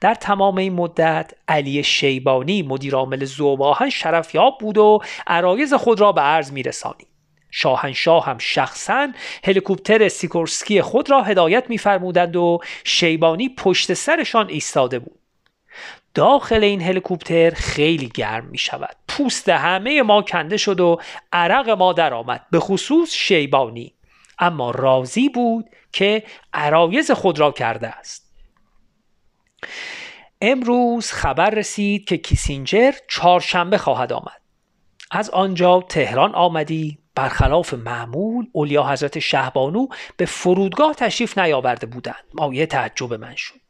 در 0.00 0.14
تمام 0.14 0.58
این 0.58 0.72
مدت 0.72 1.32
علی 1.48 1.82
شیبانی 1.82 2.62
مدیرعامل 2.62 3.24
زوباهن 3.24 3.90
شرفیاب 3.90 4.58
بود 4.60 4.78
و 4.78 5.00
عرایز 5.26 5.74
خود 5.74 6.00
را 6.00 6.12
به 6.12 6.20
عرض 6.20 6.52
میرسانید 6.52 7.08
شاهنشاه 7.50 8.24
هم 8.24 8.38
شخصا 8.38 9.08
هلیکوپتر 9.44 10.08
سیکورسکی 10.08 10.82
خود 10.82 11.10
را 11.10 11.22
هدایت 11.22 11.64
میفرمودند 11.68 12.36
و 12.36 12.58
شیبانی 12.84 13.48
پشت 13.48 13.94
سرشان 13.94 14.48
ایستاده 14.48 14.98
بود. 14.98 15.20
داخل 16.14 16.64
این 16.64 16.82
هلیکوپتر 16.82 17.50
خیلی 17.50 18.08
گرم 18.14 18.46
می 18.46 18.58
شود 18.58 18.96
پوست 19.08 19.48
همه 19.48 20.02
ما 20.02 20.22
کنده 20.22 20.56
شد 20.56 20.80
و 20.80 21.00
عرق 21.32 21.70
ما 21.70 21.92
درآمد. 21.92 22.46
به 22.50 22.60
خصوص 22.60 23.12
شیبانی. 23.12 23.94
اما 24.38 24.70
راضی 24.70 25.28
بود 25.28 25.64
که 25.92 26.22
عرایز 26.52 27.10
خود 27.10 27.38
را 27.38 27.52
کرده 27.52 27.88
است. 27.88 28.25
امروز 30.40 31.12
خبر 31.12 31.50
رسید 31.50 32.04
که 32.04 32.16
کیسینجر 32.16 32.92
چهارشنبه 33.08 33.78
خواهد 33.78 34.12
آمد. 34.12 34.40
از 35.10 35.30
آنجا 35.30 35.80
تهران 35.88 36.34
آمدی 36.34 36.98
برخلاف 37.14 37.74
معمول 37.74 38.46
اولیا 38.52 38.82
حضرت 38.82 39.18
شهبانو 39.18 39.86
به 40.16 40.26
فرودگاه 40.26 40.94
تشریف 40.94 41.38
نیاورده 41.38 41.86
بودند. 41.86 42.24
مایه 42.34 42.66
تعجب 42.66 43.14
من 43.14 43.34
شد. 43.34 43.60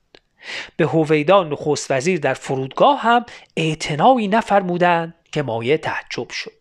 به 0.76 0.86
هویدا 0.86 1.42
نخست 1.42 1.90
وزیر 1.90 2.20
در 2.20 2.34
فرودگاه 2.34 3.00
هم 3.00 3.24
اعتنایی 3.56 4.28
نفرمودند 4.28 5.14
که 5.32 5.42
مایه 5.42 5.78
تعجب 5.78 6.30
شد. 6.30 6.52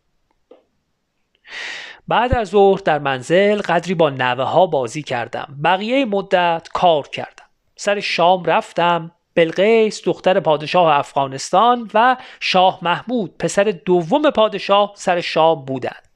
بعد 2.08 2.34
از 2.34 2.48
ظهر 2.48 2.82
در 2.86 3.00
منزل 3.00 3.62
قدری 3.62 3.94
با 3.94 4.10
نوه 4.10 4.44
ها 4.44 4.66
بازی 4.68 5.04
کردم. 5.04 5.60
بقیه 5.64 6.06
مدت 6.06 6.68
کار 6.74 7.08
کردم. 7.08 7.46
سر 7.76 8.00
شام 8.00 8.44
رفتم. 8.44 9.12
بلقیس 9.36 10.02
دختر 10.04 10.40
پادشاه 10.40 10.98
افغانستان 10.98 11.92
و 11.94 12.18
شاه 12.40 12.80
محمود 12.82 13.38
پسر 13.40 13.64
دوم 13.64 14.30
پادشاه 14.30 14.92
سر 14.96 15.22
شام 15.22 15.66
بودند. 15.66 16.08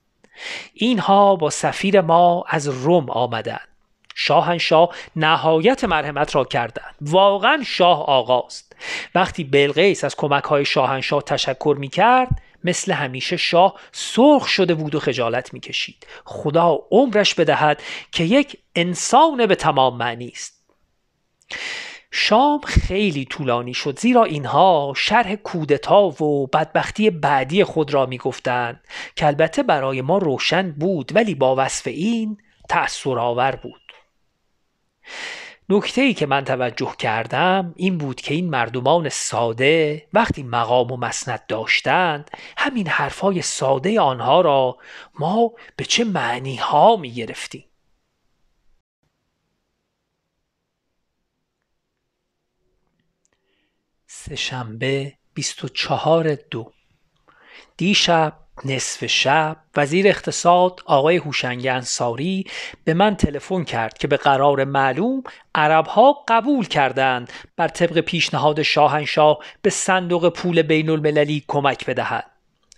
اینها 0.74 1.36
با 1.36 1.50
سفیر 1.50 2.02
ما 2.02 2.44
از 2.48 2.68
روم 2.68 3.10
آمدند. 3.10 3.68
شاهنشاه 4.16 4.96
نهایت 5.16 5.84
مرحمت 5.84 6.36
را 6.36 6.44
کردند. 6.44 6.96
واقعا 7.02 7.64
شاه 7.66 8.06
آقاست 8.06 8.76
وقتی 9.16 9.44
بلقیس 9.44 10.04
از 10.04 10.16
کمک 10.16 10.44
های 10.44 10.66
شاهنشاه 10.66 11.24
تشکر 11.24 11.76
می 11.80 11.88
کرد 11.88 12.30
مثل 12.64 12.92
همیشه 12.92 13.38
شاه 13.38 13.80
سرخ 13.92 14.48
شده 14.48 14.74
بود 14.74 14.96
و 14.96 15.00
خجالت 15.00 15.54
می 15.54 15.60
کشید 15.60 16.08
خدا 16.26 16.80
عمرش 16.92 17.36
بدهد 17.36 17.82
که 18.12 18.24
یک 18.24 18.58
انسان 18.76 19.46
به 19.46 19.56
تمام 19.56 19.98
معنی 19.98 20.28
است. 20.28 20.60
شام 22.12 22.62
خیلی 22.62 23.26
طولانی 23.26 23.74
شد 23.74 24.00
زیرا 24.00 24.24
اینها 24.24 24.94
شرح 24.96 25.36
کودتا 25.36 26.24
و 26.24 26.48
بدبختی 26.48 27.10
بعدی 27.10 27.64
خود 27.64 27.94
را 27.94 28.06
می‌گفتند 28.06 28.84
که 29.16 29.28
البته 29.28 29.64
برای 29.64 30.02
ما 30.02 30.18
روشن 30.18 30.72
بود 30.72 31.12
ولی 31.16 31.36
با 31.36 31.56
وصف 31.58 31.88
این 31.88 32.38
تأثیر 32.70 33.20
آور 33.20 33.56
بود. 33.56 33.82
نکته 35.70 36.02
ای 36.02 36.14
که 36.14 36.26
من 36.26 36.44
توجه 36.44 36.96
کردم 37.00 37.74
این 37.76 37.98
بود 37.98 38.22
که 38.22 38.34
این 38.34 38.50
مردمان 38.50 39.10
ساده 39.10 40.08
وقتی 40.14 40.44
مقام 40.44 40.92
و 40.92 40.98
مسند 40.98 41.46
داشتند 41.48 42.32
همین 42.58 42.88
حرفای 42.88 43.42
ساده 43.42 44.02
آنها 44.02 44.42
را 44.42 44.78
ما 45.20 45.52
به 45.76 45.86
چه 45.86 46.04
معنی 46.04 46.56
ها 46.56 46.96
می 46.96 47.12
گرفتیم 47.12 47.69
سهشنبه 54.30 55.14
24 55.34 56.36
دو 56.36 56.72
دیشب 57.78 58.34
نصف 58.66 59.06
شب 59.06 59.58
وزیر 59.76 60.08
اقتصاد 60.08 60.80
آقای 60.86 61.18
هوشنگ 61.18 61.68
انصاری 61.68 62.46
به 62.84 62.94
من 62.94 63.16
تلفن 63.16 63.64
کرد 63.64 63.98
که 63.98 64.08
به 64.08 64.18
قرار 64.18 64.64
معلوم 64.64 65.24
عربها 65.56 66.24
قبول 66.28 66.68
کردند 66.68 67.34
بر 67.58 67.68
طبق 67.68 68.00
پیشنهاد 68.00 68.62
شاهنشاه 68.62 69.40
به 69.62 69.70
صندوق 69.70 70.30
پول 70.30 70.62
بین 70.62 70.90
المللی 70.90 71.44
کمک 71.48 71.86
بدهند 71.86 72.26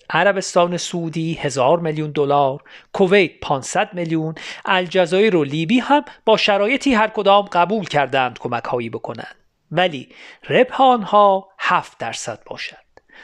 عربستان 0.09 0.77
سعودی 0.77 1.33
هزار 1.33 1.79
میلیون 1.79 2.11
دلار، 2.11 2.63
کویت 2.93 3.31
500 3.41 3.89
میلیون، 3.93 4.35
الجزایر 4.65 5.35
و 5.35 5.43
لیبی 5.43 5.79
هم 5.79 6.05
با 6.25 6.37
شرایطی 6.37 6.93
هر 6.93 7.07
کدام 7.07 7.45
قبول 7.45 7.85
کردند 7.85 8.39
کمک 8.39 8.63
هایی 8.63 8.89
بکنند. 8.89 9.40
ولی 9.71 10.09
ربح 10.49 10.81
آنها 10.81 11.49
7 11.59 11.97
درصد 11.97 12.43
باشد. 12.45 12.77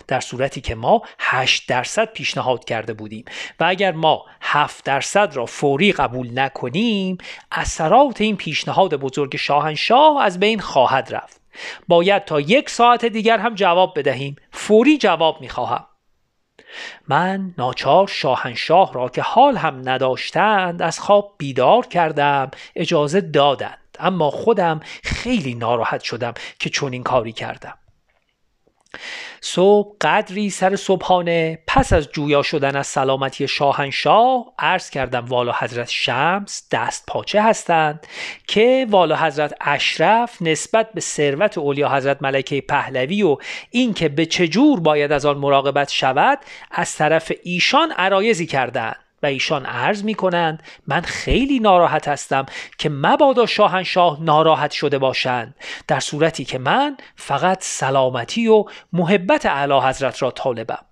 در 0.08 0.20
صورتی 0.20 0.62
که 0.62 0.76
ما 0.76 1.02
8 1.20 1.70
درصد 1.70 2.06
پیشنهاد 2.06 2.66
کرده 2.66 2.94
بودیم 2.94 3.26
و 3.60 3.64
اگر 3.64 3.92
ما 3.92 4.26
7 4.42 4.86
درصد 4.86 5.36
را 5.36 5.46
فوری 5.46 5.92
قبول 5.92 6.40
نکنیم 6.40 7.18
اثرات 7.52 8.22
این 8.22 8.38
پیشنهاد 8.38 8.96
بزرگ 8.96 9.36
شاهنشاه 9.36 10.24
از 10.24 10.40
بین 10.40 10.60
خواهد 10.60 11.16
رفت. 11.16 11.42
باید 11.88 12.26
تا 12.26 12.40
یک 12.40 12.70
ساعت 12.70 13.06
دیگر 13.06 13.38
هم 13.38 13.56
جواب 13.56 14.00
بدهیم. 14.00 14.36
فوری 14.52 14.98
جواب 14.98 15.42
می‌خواهم 15.42 15.86
من 17.08 17.54
ناچار 17.58 18.08
شاهنشاه 18.08 18.94
را 18.94 19.10
که 19.10 19.22
حال 19.22 19.58
هم 19.58 19.90
نداشتند 19.90 20.82
از 20.82 21.00
خواب 21.00 21.36
بیدار 21.38 21.86
کردم 21.86 22.52
اجازه 22.76 23.22
دادند. 23.22 23.87
اما 24.00 24.32
خودم 24.32 24.80
خیلی 25.04 25.56
ناراحت 25.56 26.04
شدم 26.04 26.34
که 26.60 26.70
چنین 26.70 27.04
کاری 27.04 27.32
کردم. 27.32 27.78
صبح 29.42 29.96
قدری 30.02 30.50
سر 30.50 30.76
صبحانه 30.76 31.60
پس 31.68 31.94
از 31.94 32.10
جویا 32.12 32.44
شدن 32.44 32.76
از 32.76 32.88
سلامتی 32.88 33.48
شاهنشاه 33.48 34.46
عرض 34.60 34.90
کردم 34.90 35.26
والا 35.26 35.54
حضرت 35.60 35.90
شمس 35.90 36.68
دست 36.72 37.04
پاچه 37.08 37.44
هستند 37.44 38.08
که 38.48 38.88
والا 38.90 39.16
حضرت 39.16 39.54
اشرف 39.62 40.42
نسبت 40.42 40.94
به 40.94 41.02
ثروت 41.02 41.58
اولیا 41.58 41.90
حضرت 41.90 42.22
ملکه 42.22 42.62
پهلوی 42.62 43.24
و 43.24 43.38
اینکه 43.72 44.10
به 44.10 44.26
چجور 44.26 44.80
باید 44.80 45.12
از 45.12 45.26
آن 45.26 45.38
مراقبت 45.38 45.90
شود 45.90 46.40
از 46.72 46.96
طرف 46.96 47.32
ایشان 47.44 47.92
عرایزی 47.92 48.46
کردند. 48.46 49.07
ایشان 49.28 49.66
عرض 49.66 50.04
می 50.04 50.16
کنند 50.16 50.64
من 50.88 51.02
خیلی 51.02 51.60
ناراحت 51.60 52.08
هستم 52.08 52.46
که 52.78 52.90
مبادا 52.90 53.46
شاهنشاه 53.46 54.24
ناراحت 54.24 54.72
شده 54.72 54.98
باشند. 54.98 55.56
در 55.88 56.00
صورتی 56.00 56.46
که 56.46 56.58
من 56.58 56.98
فقط 57.16 57.58
سلامتی 57.62 58.48
و 58.48 58.66
محبت 58.94 59.46
اعلی 59.46 59.80
حضرت 59.80 60.22
را 60.22 60.32
طالبم. 60.32 60.86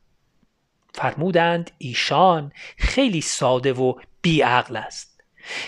فرمودند 0.93 1.71
ایشان 1.77 2.51
خیلی 2.77 3.21
ساده 3.21 3.73
و 3.73 3.93
بیعقل 4.21 4.75
است. 4.75 5.21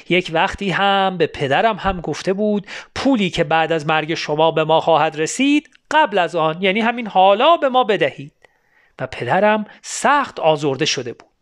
یک 0.09 0.31
وقتی 0.33 0.69
هم 0.69 1.17
به 1.17 1.27
پدرم 1.27 1.75
هم 1.75 2.01
گفته 2.01 2.33
بود 2.33 2.67
پولی 2.95 3.29
که 3.29 3.43
بعد 3.43 3.71
از 3.71 3.87
مرگ 3.87 4.13
شما 4.13 4.51
به 4.51 4.63
ما 4.63 4.81
خواهد 4.81 5.19
رسید 5.19 5.69
قبل 5.91 6.17
از 6.17 6.35
آن 6.35 6.61
یعنی 6.61 6.79
همین 6.79 7.07
حالا 7.07 7.57
به 7.57 7.69
ما 7.69 7.83
بدهید. 7.83 8.33
و 8.99 9.07
پدرم 9.07 9.65
سخت 9.81 10.39
آزرده 10.39 10.85
شده 10.85 11.13
بود. 11.13 11.36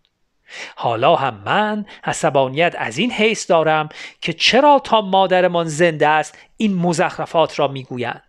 حالا 0.75 1.15
هم 1.15 1.43
من 1.45 1.85
عصبانیت 2.03 2.75
از 2.77 2.97
این 2.97 3.11
حیث 3.11 3.49
دارم 3.49 3.89
که 4.21 4.33
چرا 4.33 4.81
تا 4.83 5.01
مادرمان 5.01 5.67
زنده 5.67 6.07
است 6.07 6.37
این 6.57 6.75
مزخرفات 6.75 7.59
را 7.59 7.67
می‌گویند؟ 7.67 8.23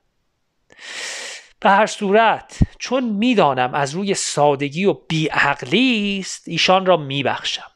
به 1.61 1.71
هر 1.71 1.87
صورت 1.87 2.59
چون 2.79 3.05
می‌دانم 3.05 3.75
از 3.75 3.95
روی 3.95 4.15
سادگی 4.15 4.85
و 4.85 4.93
بیعقلی 4.93 6.19
است 6.21 6.49
ایشان 6.49 6.87
را 6.87 6.97
میبخشم. 6.97 7.71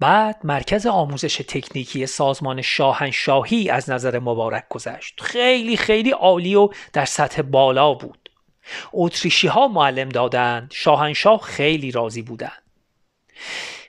بعد 0.00 0.40
مرکز 0.44 0.86
آموزش 0.86 1.36
تکنیکی 1.36 2.06
سازمان 2.06 2.62
شاهنشاهی 2.62 3.70
از 3.70 3.90
نظر 3.90 4.18
مبارک 4.18 4.64
گذشت. 4.68 5.20
خیلی 5.20 5.76
خیلی 5.76 6.10
عالی 6.10 6.54
و 6.54 6.68
در 6.92 7.04
سطح 7.04 7.42
بالا 7.42 7.94
بود. 7.94 8.23
اتریشی 8.92 9.48
ها 9.48 9.68
معلم 9.68 10.08
دادند. 10.08 10.70
شاهنشاه 10.74 11.40
خیلی 11.40 11.90
راضی 11.90 12.22
بودند. 12.22 12.62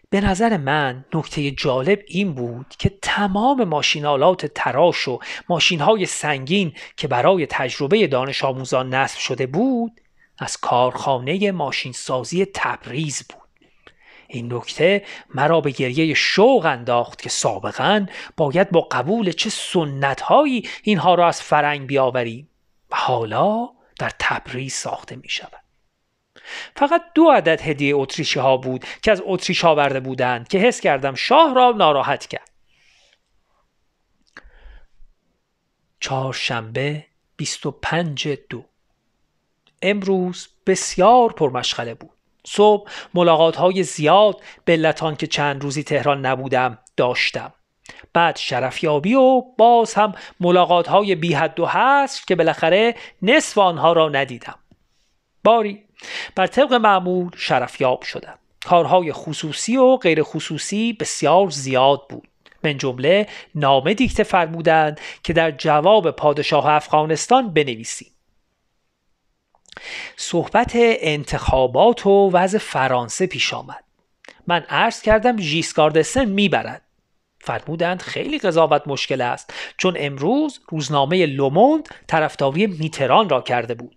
به 0.10 0.22
نظر 0.22 0.58
من 0.58 1.06
نکته 1.14 1.52
جالب 1.52 2.00
این 2.08 2.34
بود 2.34 2.66
که 2.80 2.92
تمام 3.02 3.64
ماشینالات 3.64 4.46
تراش 4.46 5.08
و 5.08 5.20
ماشین 5.50 5.82
های 5.82 6.06
سنگین 6.06 6.74
که 6.98 7.08
برای 7.08 7.48
تجربه 7.50 8.08
دانش 8.08 8.44
آموزان 8.44 8.94
نصب 8.94 9.20
شده 9.20 9.48
بود 9.48 10.02
از 10.38 10.58
کارخانه 10.58 11.52
ماشینسازی 11.52 12.46
تبریز 12.54 13.24
بود. 13.28 13.46
این 14.28 14.54
نکته 14.54 15.04
مرا 15.36 15.62
به 15.62 15.72
گریه 15.72 16.14
شوق 16.14 16.66
انداخت 16.66 17.22
که 17.22 17.30
سابقا 17.30 18.06
باید 18.38 18.72
با 18.72 18.82
قبول 18.82 19.32
چه 19.32 19.50
سنت 19.50 20.22
هایی 20.22 20.70
اینها 20.84 21.16
را 21.16 21.28
از 21.28 21.42
فرنگ 21.42 21.88
بیاوریم. 21.88 22.50
و 22.92 22.96
حالا 22.96 23.70
در 24.00 24.12
تبریز 24.20 24.74
ساخته 24.74 25.16
می 25.16 25.30
شود. 25.30 25.64
فقط 26.76 27.02
دو 27.16 27.30
عدد 27.30 27.62
هدیه 27.62 27.96
اتریشی 27.96 28.40
ها 28.40 28.58
بود 28.58 28.86
که 29.02 29.12
از 29.12 29.22
اتریش 29.26 29.66
آورده 29.66 30.00
بودند 30.00 30.48
که 30.48 30.58
حس 30.58 30.82
کردم 30.82 31.16
شاه 31.16 31.54
را 31.54 31.72
ناراحت 31.72 32.28
کرد. 32.28 32.52
چهارشنبه 36.00 37.06
25 37.38 38.28
دو 38.50 38.66
امروز 39.82 40.48
بسیار 40.68 41.34
پرمشغله 41.34 41.94
بود. 41.94 42.12
صبح 42.48 42.92
ملاقات 43.14 43.56
های 43.56 43.84
زیاد 43.84 44.42
بلتان 44.66 45.16
که 45.16 45.28
چند 45.28 45.64
روزی 45.64 45.84
تهران 45.84 46.26
نبودم 46.26 46.78
داشتم 46.98 47.54
بعد 48.14 48.38
شرفیابی 48.38 49.14
و 49.14 49.42
باز 49.58 49.94
هم 49.94 50.14
ملاقات 50.40 50.88
های 50.88 51.16
بی 51.16 51.34
حد 51.34 51.60
و 51.60 51.66
حصر 51.66 52.24
که 52.28 52.36
بالاخره 52.36 52.96
نصف 53.22 53.58
آنها 53.58 53.94
را 53.94 54.10
ندیدم. 54.10 54.60
باری 55.44 55.84
بر 56.36 56.48
طبق 56.48 56.74
معمول 56.74 57.32
شرفیاب 57.38 58.02
شدم. 58.02 58.40
کارهای 58.66 59.14
خصوصی 59.14 59.78
و 59.78 59.98
غیر 59.98 60.24
خصوصی 60.24 60.94
بسیار 60.94 61.50
زیاد 61.50 62.02
بود. 62.10 62.28
من 62.64 62.78
جمله 62.78 63.28
نامه 63.56 63.94
دیکته 63.94 64.24
فرمودند 64.24 65.00
که 65.24 65.34
در 65.34 65.52
جواب 65.52 66.12
پادشاه 66.12 66.68
افغانستان 66.68 67.54
بنویسیم. 67.54 68.12
صحبت 70.16 70.72
انتخابات 70.76 72.06
و 72.06 72.30
وضع 72.34 72.58
فرانسه 72.58 73.28
پیش 73.28 73.54
آمد. 73.54 73.84
من 74.48 74.66
عرض 74.70 75.02
کردم 75.02 75.38
ژیسکاردسن 75.38 76.26
می‌برد. 76.26 76.85
فرمودند 77.46 78.02
خیلی 78.02 78.40
قضاوت 78.40 78.82
مشکل 78.88 79.22
است 79.22 79.54
چون 79.78 79.96
امروز 80.00 80.60
روزنامه 80.70 81.26
لوموند 81.26 81.90
طرفداری 82.08 82.68
میتران 82.68 83.30
را 83.30 83.42
کرده 83.42 83.74
بود. 83.74 83.96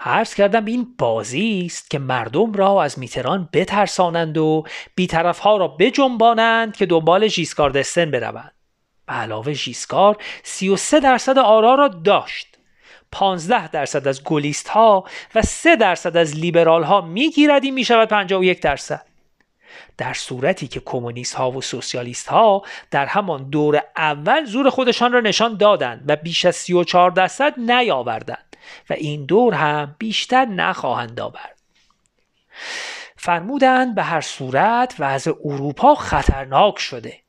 عرض 0.00 0.34
کردم 0.34 0.64
این 0.64 0.86
بازی 0.98 1.62
است 1.66 1.90
که 1.90 1.98
مردم 1.98 2.52
را 2.52 2.82
از 2.82 2.98
میتران 2.98 3.48
بترسانند 3.52 4.38
و 4.38 4.64
بیطرفها 4.94 5.56
را 5.56 5.68
بجنبانند 5.68 6.76
که 6.76 6.86
دنبال 6.86 7.28
ژیسکاردسن 7.28 8.10
بروند. 8.10 8.52
به 9.06 9.12
علاوه 9.12 9.52
ژیسکار 9.52 10.16
33 10.42 11.00
درصد 11.00 11.38
آرا 11.38 11.74
را 11.74 11.88
داشت. 11.88 12.58
15 13.12 13.68
درصد 13.68 14.08
از 14.08 14.24
گلیست 14.24 14.68
ها 14.68 15.04
و 15.34 15.42
3 15.42 15.76
درصد 15.76 16.16
از 16.16 16.36
لیبرال 16.36 16.82
ها 16.82 17.00
می‌گیرد 17.00 17.64
این 17.64 17.74
می‌شود 17.74 18.08
51 18.08 18.60
درصد. 18.60 19.06
در 19.98 20.12
صورتی 20.12 20.68
که 20.68 20.80
کمونیست 20.80 21.34
ها 21.34 21.50
و 21.50 21.62
سوسیالیست 21.62 22.28
ها 22.28 22.62
در 22.90 23.06
همان 23.06 23.50
دور 23.50 23.82
اول 23.96 24.44
زور 24.44 24.70
خودشان 24.70 25.12
را 25.12 25.20
نشان 25.20 25.56
دادند 25.56 26.04
و 26.08 26.16
بیش 26.16 26.44
از 26.44 26.56
34 26.56 27.10
درصد 27.10 27.60
نیاوردند 27.60 28.56
و 28.90 28.92
این 28.92 29.26
دور 29.26 29.54
هم 29.54 29.96
بیشتر 29.98 30.44
نخواهند 30.44 31.20
آورد. 31.20 31.56
فرمودند 33.16 33.94
به 33.94 34.02
هر 34.02 34.20
صورت 34.20 34.94
وضع 34.98 35.32
اروپا 35.44 35.94
خطرناک 35.94 36.78
شده. 36.78 37.20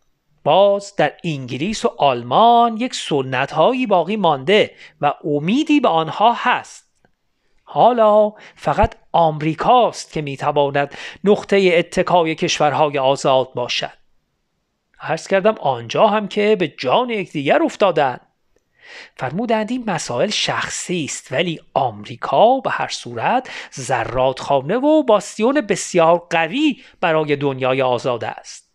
باز 0.43 0.95
در 0.95 1.13
انگلیس 1.23 1.85
و 1.85 1.95
آلمان 1.97 2.77
یک 2.77 2.95
سنت 2.95 3.51
هایی 3.51 3.87
باقی 3.87 4.15
مانده 4.15 4.75
و 5.01 5.13
امیدی 5.23 5.79
به 5.79 5.87
آنها 5.87 6.33
هست. 6.37 6.86
حالا 7.77 8.33
فقط 8.55 8.95
آمریکاست 9.11 10.13
که 10.13 10.21
می‌تواند 10.21 10.95
نقطه 11.23 11.71
اتکای 11.73 12.35
کشورهای 12.35 12.99
آزاد 12.99 13.53
باشد. 13.53 13.93
عرض 14.99 15.27
کردم 15.27 15.55
آنجا 15.59 16.07
هم 16.07 16.27
که 16.27 16.55
به 16.55 16.67
جان 16.67 17.09
یکدیگر 17.09 17.63
افتادند. 17.63 18.21
فرمودند 19.15 19.71
این 19.71 19.83
مسائل 19.87 20.29
شخصی 20.29 21.05
است 21.05 21.31
ولی 21.31 21.59
آمریکا 21.73 22.59
به 22.59 22.69
هر 22.69 22.87
صورت 22.87 23.49
زرادخانه 23.71 24.77
و 24.77 25.03
باستیون 25.03 25.61
بسیار 25.61 26.27
قوی 26.29 26.81
برای 27.01 27.35
دنیای 27.35 27.81
آزاد 27.81 28.23
است. 28.23 28.66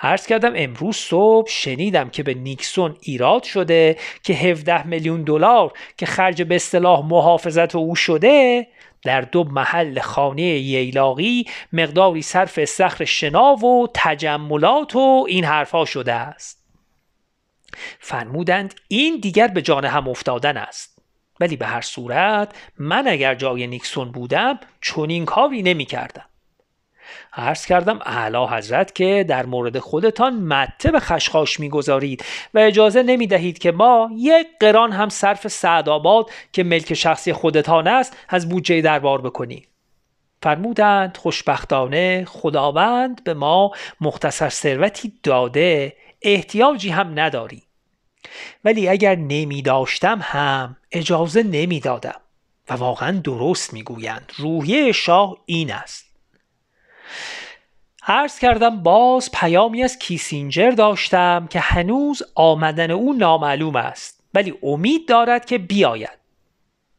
عرض 0.00 0.26
کردم 0.26 0.52
امروز 0.56 0.96
صبح 0.96 1.50
شنیدم 1.50 2.10
که 2.10 2.22
به 2.22 2.34
نیکسون 2.34 2.96
ایراد 3.00 3.42
شده 3.42 3.96
که 4.22 4.34
17 4.34 4.86
میلیون 4.86 5.22
دلار 5.22 5.72
که 5.96 6.06
خرج 6.06 6.42
به 6.42 6.54
اصطلاح 6.54 7.06
محافظت 7.06 7.74
او 7.74 7.96
شده 7.96 8.66
در 9.02 9.20
دو 9.20 9.44
محل 9.44 10.00
خانه 10.00 10.42
ییلاقی 10.42 11.46
مقداری 11.72 12.22
صرف 12.22 12.64
سخر 12.64 13.04
شنا 13.04 13.54
و 13.54 13.88
تجملات 13.94 14.96
و 14.96 15.26
این 15.28 15.44
حرفها 15.44 15.84
شده 15.84 16.12
است. 16.12 16.66
فرمودند 18.00 18.74
این 18.88 19.20
دیگر 19.20 19.48
به 19.48 19.62
جان 19.62 19.84
هم 19.84 20.08
افتادن 20.08 20.56
است. 20.56 20.96
ولی 21.40 21.56
به 21.56 21.66
هر 21.66 21.80
صورت 21.80 22.54
من 22.78 23.08
اگر 23.08 23.34
جای 23.34 23.66
نیکسون 23.66 24.12
بودم 24.12 24.60
چنین 24.80 25.24
کاری 25.24 25.62
نمی 25.62 25.84
کردم 25.84 26.24
عرض 27.32 27.66
کردم 27.66 27.98
اعلی 28.06 28.46
حضرت 28.46 28.94
که 28.94 29.24
در 29.28 29.46
مورد 29.46 29.78
خودتان 29.78 30.34
مته 30.34 30.90
به 30.90 31.00
خشخاش 31.00 31.60
می‌گذارید 31.60 32.24
و 32.54 32.58
اجازه 32.58 33.02
نمی 33.02 33.26
دهید 33.26 33.58
که 33.58 33.72
ما 33.72 34.10
یک 34.16 34.46
قران 34.60 34.92
هم 34.92 35.08
صرف 35.08 35.48
سعدآباد 35.48 36.30
که 36.52 36.64
ملک 36.64 36.94
شخصی 36.94 37.32
خودتان 37.32 37.88
است 37.88 38.16
از 38.28 38.48
بودجه 38.48 38.80
دربار 38.80 39.20
بکنیم. 39.20 39.66
فرمودند 40.42 41.16
خوشبختانه 41.16 42.24
خداوند 42.24 43.24
به 43.24 43.34
ما 43.34 43.70
مختصر 44.00 44.48
ثروتی 44.48 45.12
داده 45.22 45.96
احتیاجی 46.22 46.90
هم 46.90 47.20
نداری 47.20 47.62
ولی 48.64 48.88
اگر 48.88 49.14
نمی 49.14 49.62
داشتم 49.62 50.18
هم 50.22 50.76
اجازه 50.92 51.42
نمی 51.42 51.80
دادم 51.80 52.20
و 52.70 52.74
واقعا 52.74 53.20
درست 53.20 53.72
می‌گویند 53.72 54.32
روحیه 54.36 54.92
شاه 54.92 55.36
این 55.46 55.72
است. 55.72 56.05
عرض 58.08 58.38
کردم 58.38 58.82
باز 58.82 59.30
پیامی 59.32 59.82
از 59.82 59.98
کیسینجر 59.98 60.70
داشتم 60.70 61.46
که 61.50 61.60
هنوز 61.60 62.22
آمدن 62.34 62.90
او 62.90 63.12
نامعلوم 63.12 63.76
است 63.76 64.20
ولی 64.34 64.54
امید 64.62 65.08
دارد 65.08 65.44
که 65.44 65.58
بیاید. 65.58 66.18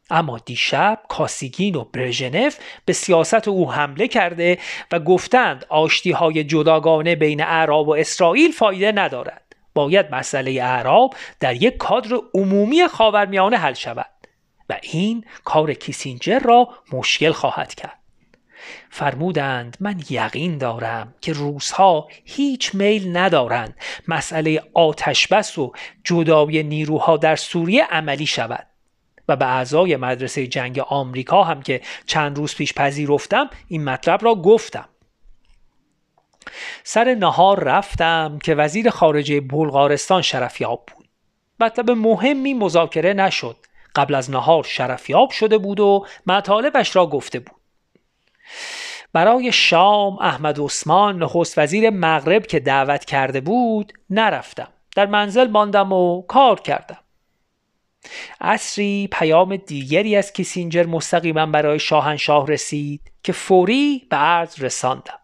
اما 0.09 0.37
دیشب 0.37 0.99
کاسیگین 1.09 1.75
و 1.75 1.83
برژنف 1.83 2.57
به 2.85 2.93
سیاست 2.93 3.47
او 3.47 3.71
حمله 3.71 4.07
کرده 4.07 4.57
و 4.91 4.99
گفتند 4.99 5.65
آشتی 5.69 6.11
های 6.11 6.43
جداگانه 6.43 7.15
بین 7.15 7.43
اعراب 7.43 7.87
و 7.87 7.95
اسرائیل 7.95 8.51
فایده 8.51 8.91
ندارد. 8.91 9.55
باید 9.73 10.15
مسئله 10.15 10.51
اعراب 10.51 11.13
در 11.39 11.55
یک 11.55 11.77
کادر 11.77 12.17
عمومی 12.33 12.87
خاورمیانه 12.87 13.57
حل 13.57 13.73
شود 13.73 14.09
و 14.69 14.79
این 14.81 15.25
کار 15.43 15.73
کیسینجر 15.73 16.39
را 16.39 16.69
مشکل 16.93 17.31
خواهد 17.31 17.75
کرد. 17.75 18.06
فرمودند 18.89 19.77
من 19.79 20.01
یقین 20.09 20.57
دارم 20.57 21.13
که 21.21 21.33
روزها 21.33 22.07
هیچ 22.25 22.75
میل 22.75 23.17
ندارند. 23.17 23.77
مسئله 24.07 24.63
آتش 24.73 25.27
بس 25.27 25.57
و 25.57 25.71
جدای 26.03 26.63
نیروها 26.63 27.17
در 27.17 27.35
سوریه 27.35 27.85
عملی 27.85 28.25
شود. 28.25 28.67
و 29.29 29.35
به 29.35 29.45
اعضای 29.45 29.95
مدرسه 29.95 30.47
جنگ 30.47 30.79
آمریکا 30.79 31.43
هم 31.43 31.61
که 31.61 31.81
چند 32.05 32.37
روز 32.37 32.55
پیش 32.55 32.73
پذیرفتم 32.73 33.49
این 33.67 33.83
مطلب 33.83 34.25
را 34.25 34.35
گفتم. 34.35 34.89
سر 36.83 37.15
نهار 37.15 37.63
رفتم 37.63 38.39
که 38.43 38.55
وزیر 38.55 38.89
خارجه 38.89 39.41
بلغارستان 39.41 40.21
شرفیاب 40.21 40.83
بود. 40.95 41.07
مطلب 41.59 41.91
مهمی 41.91 42.53
مذاکره 42.53 43.13
نشد. 43.13 43.57
قبل 43.95 44.15
از 44.15 44.31
نهار 44.31 44.63
شرفیاب 44.63 45.31
شده 45.31 45.57
بود 45.57 45.79
و 45.79 46.05
مطالبش 46.27 46.95
را 46.95 47.07
گفته 47.07 47.39
بود. 47.39 47.56
برای 49.13 49.51
شام 49.51 50.19
احمد 50.19 50.59
عثمان 50.59 51.23
نخست 51.23 51.57
وزیر 51.57 51.89
مغرب 51.89 52.47
که 52.47 52.59
دعوت 52.59 53.05
کرده 53.05 53.41
بود 53.41 53.93
نرفتم. 54.09 54.67
در 54.95 55.05
منزل 55.05 55.47
ماندم 55.47 55.91
و 55.91 56.21
کار 56.21 56.59
کردم. 56.59 56.97
عصری 58.41 59.09
پیام 59.11 59.55
دیگری 59.55 60.15
از 60.15 60.33
کیسینجر 60.33 60.85
مستقیما 60.85 61.45
برای 61.45 61.79
شاهنشاه 61.79 62.47
رسید 62.47 63.01
که 63.23 63.33
فوری 63.33 64.07
به 64.09 64.17
عرض 64.17 64.63
رساندم. 64.63 65.19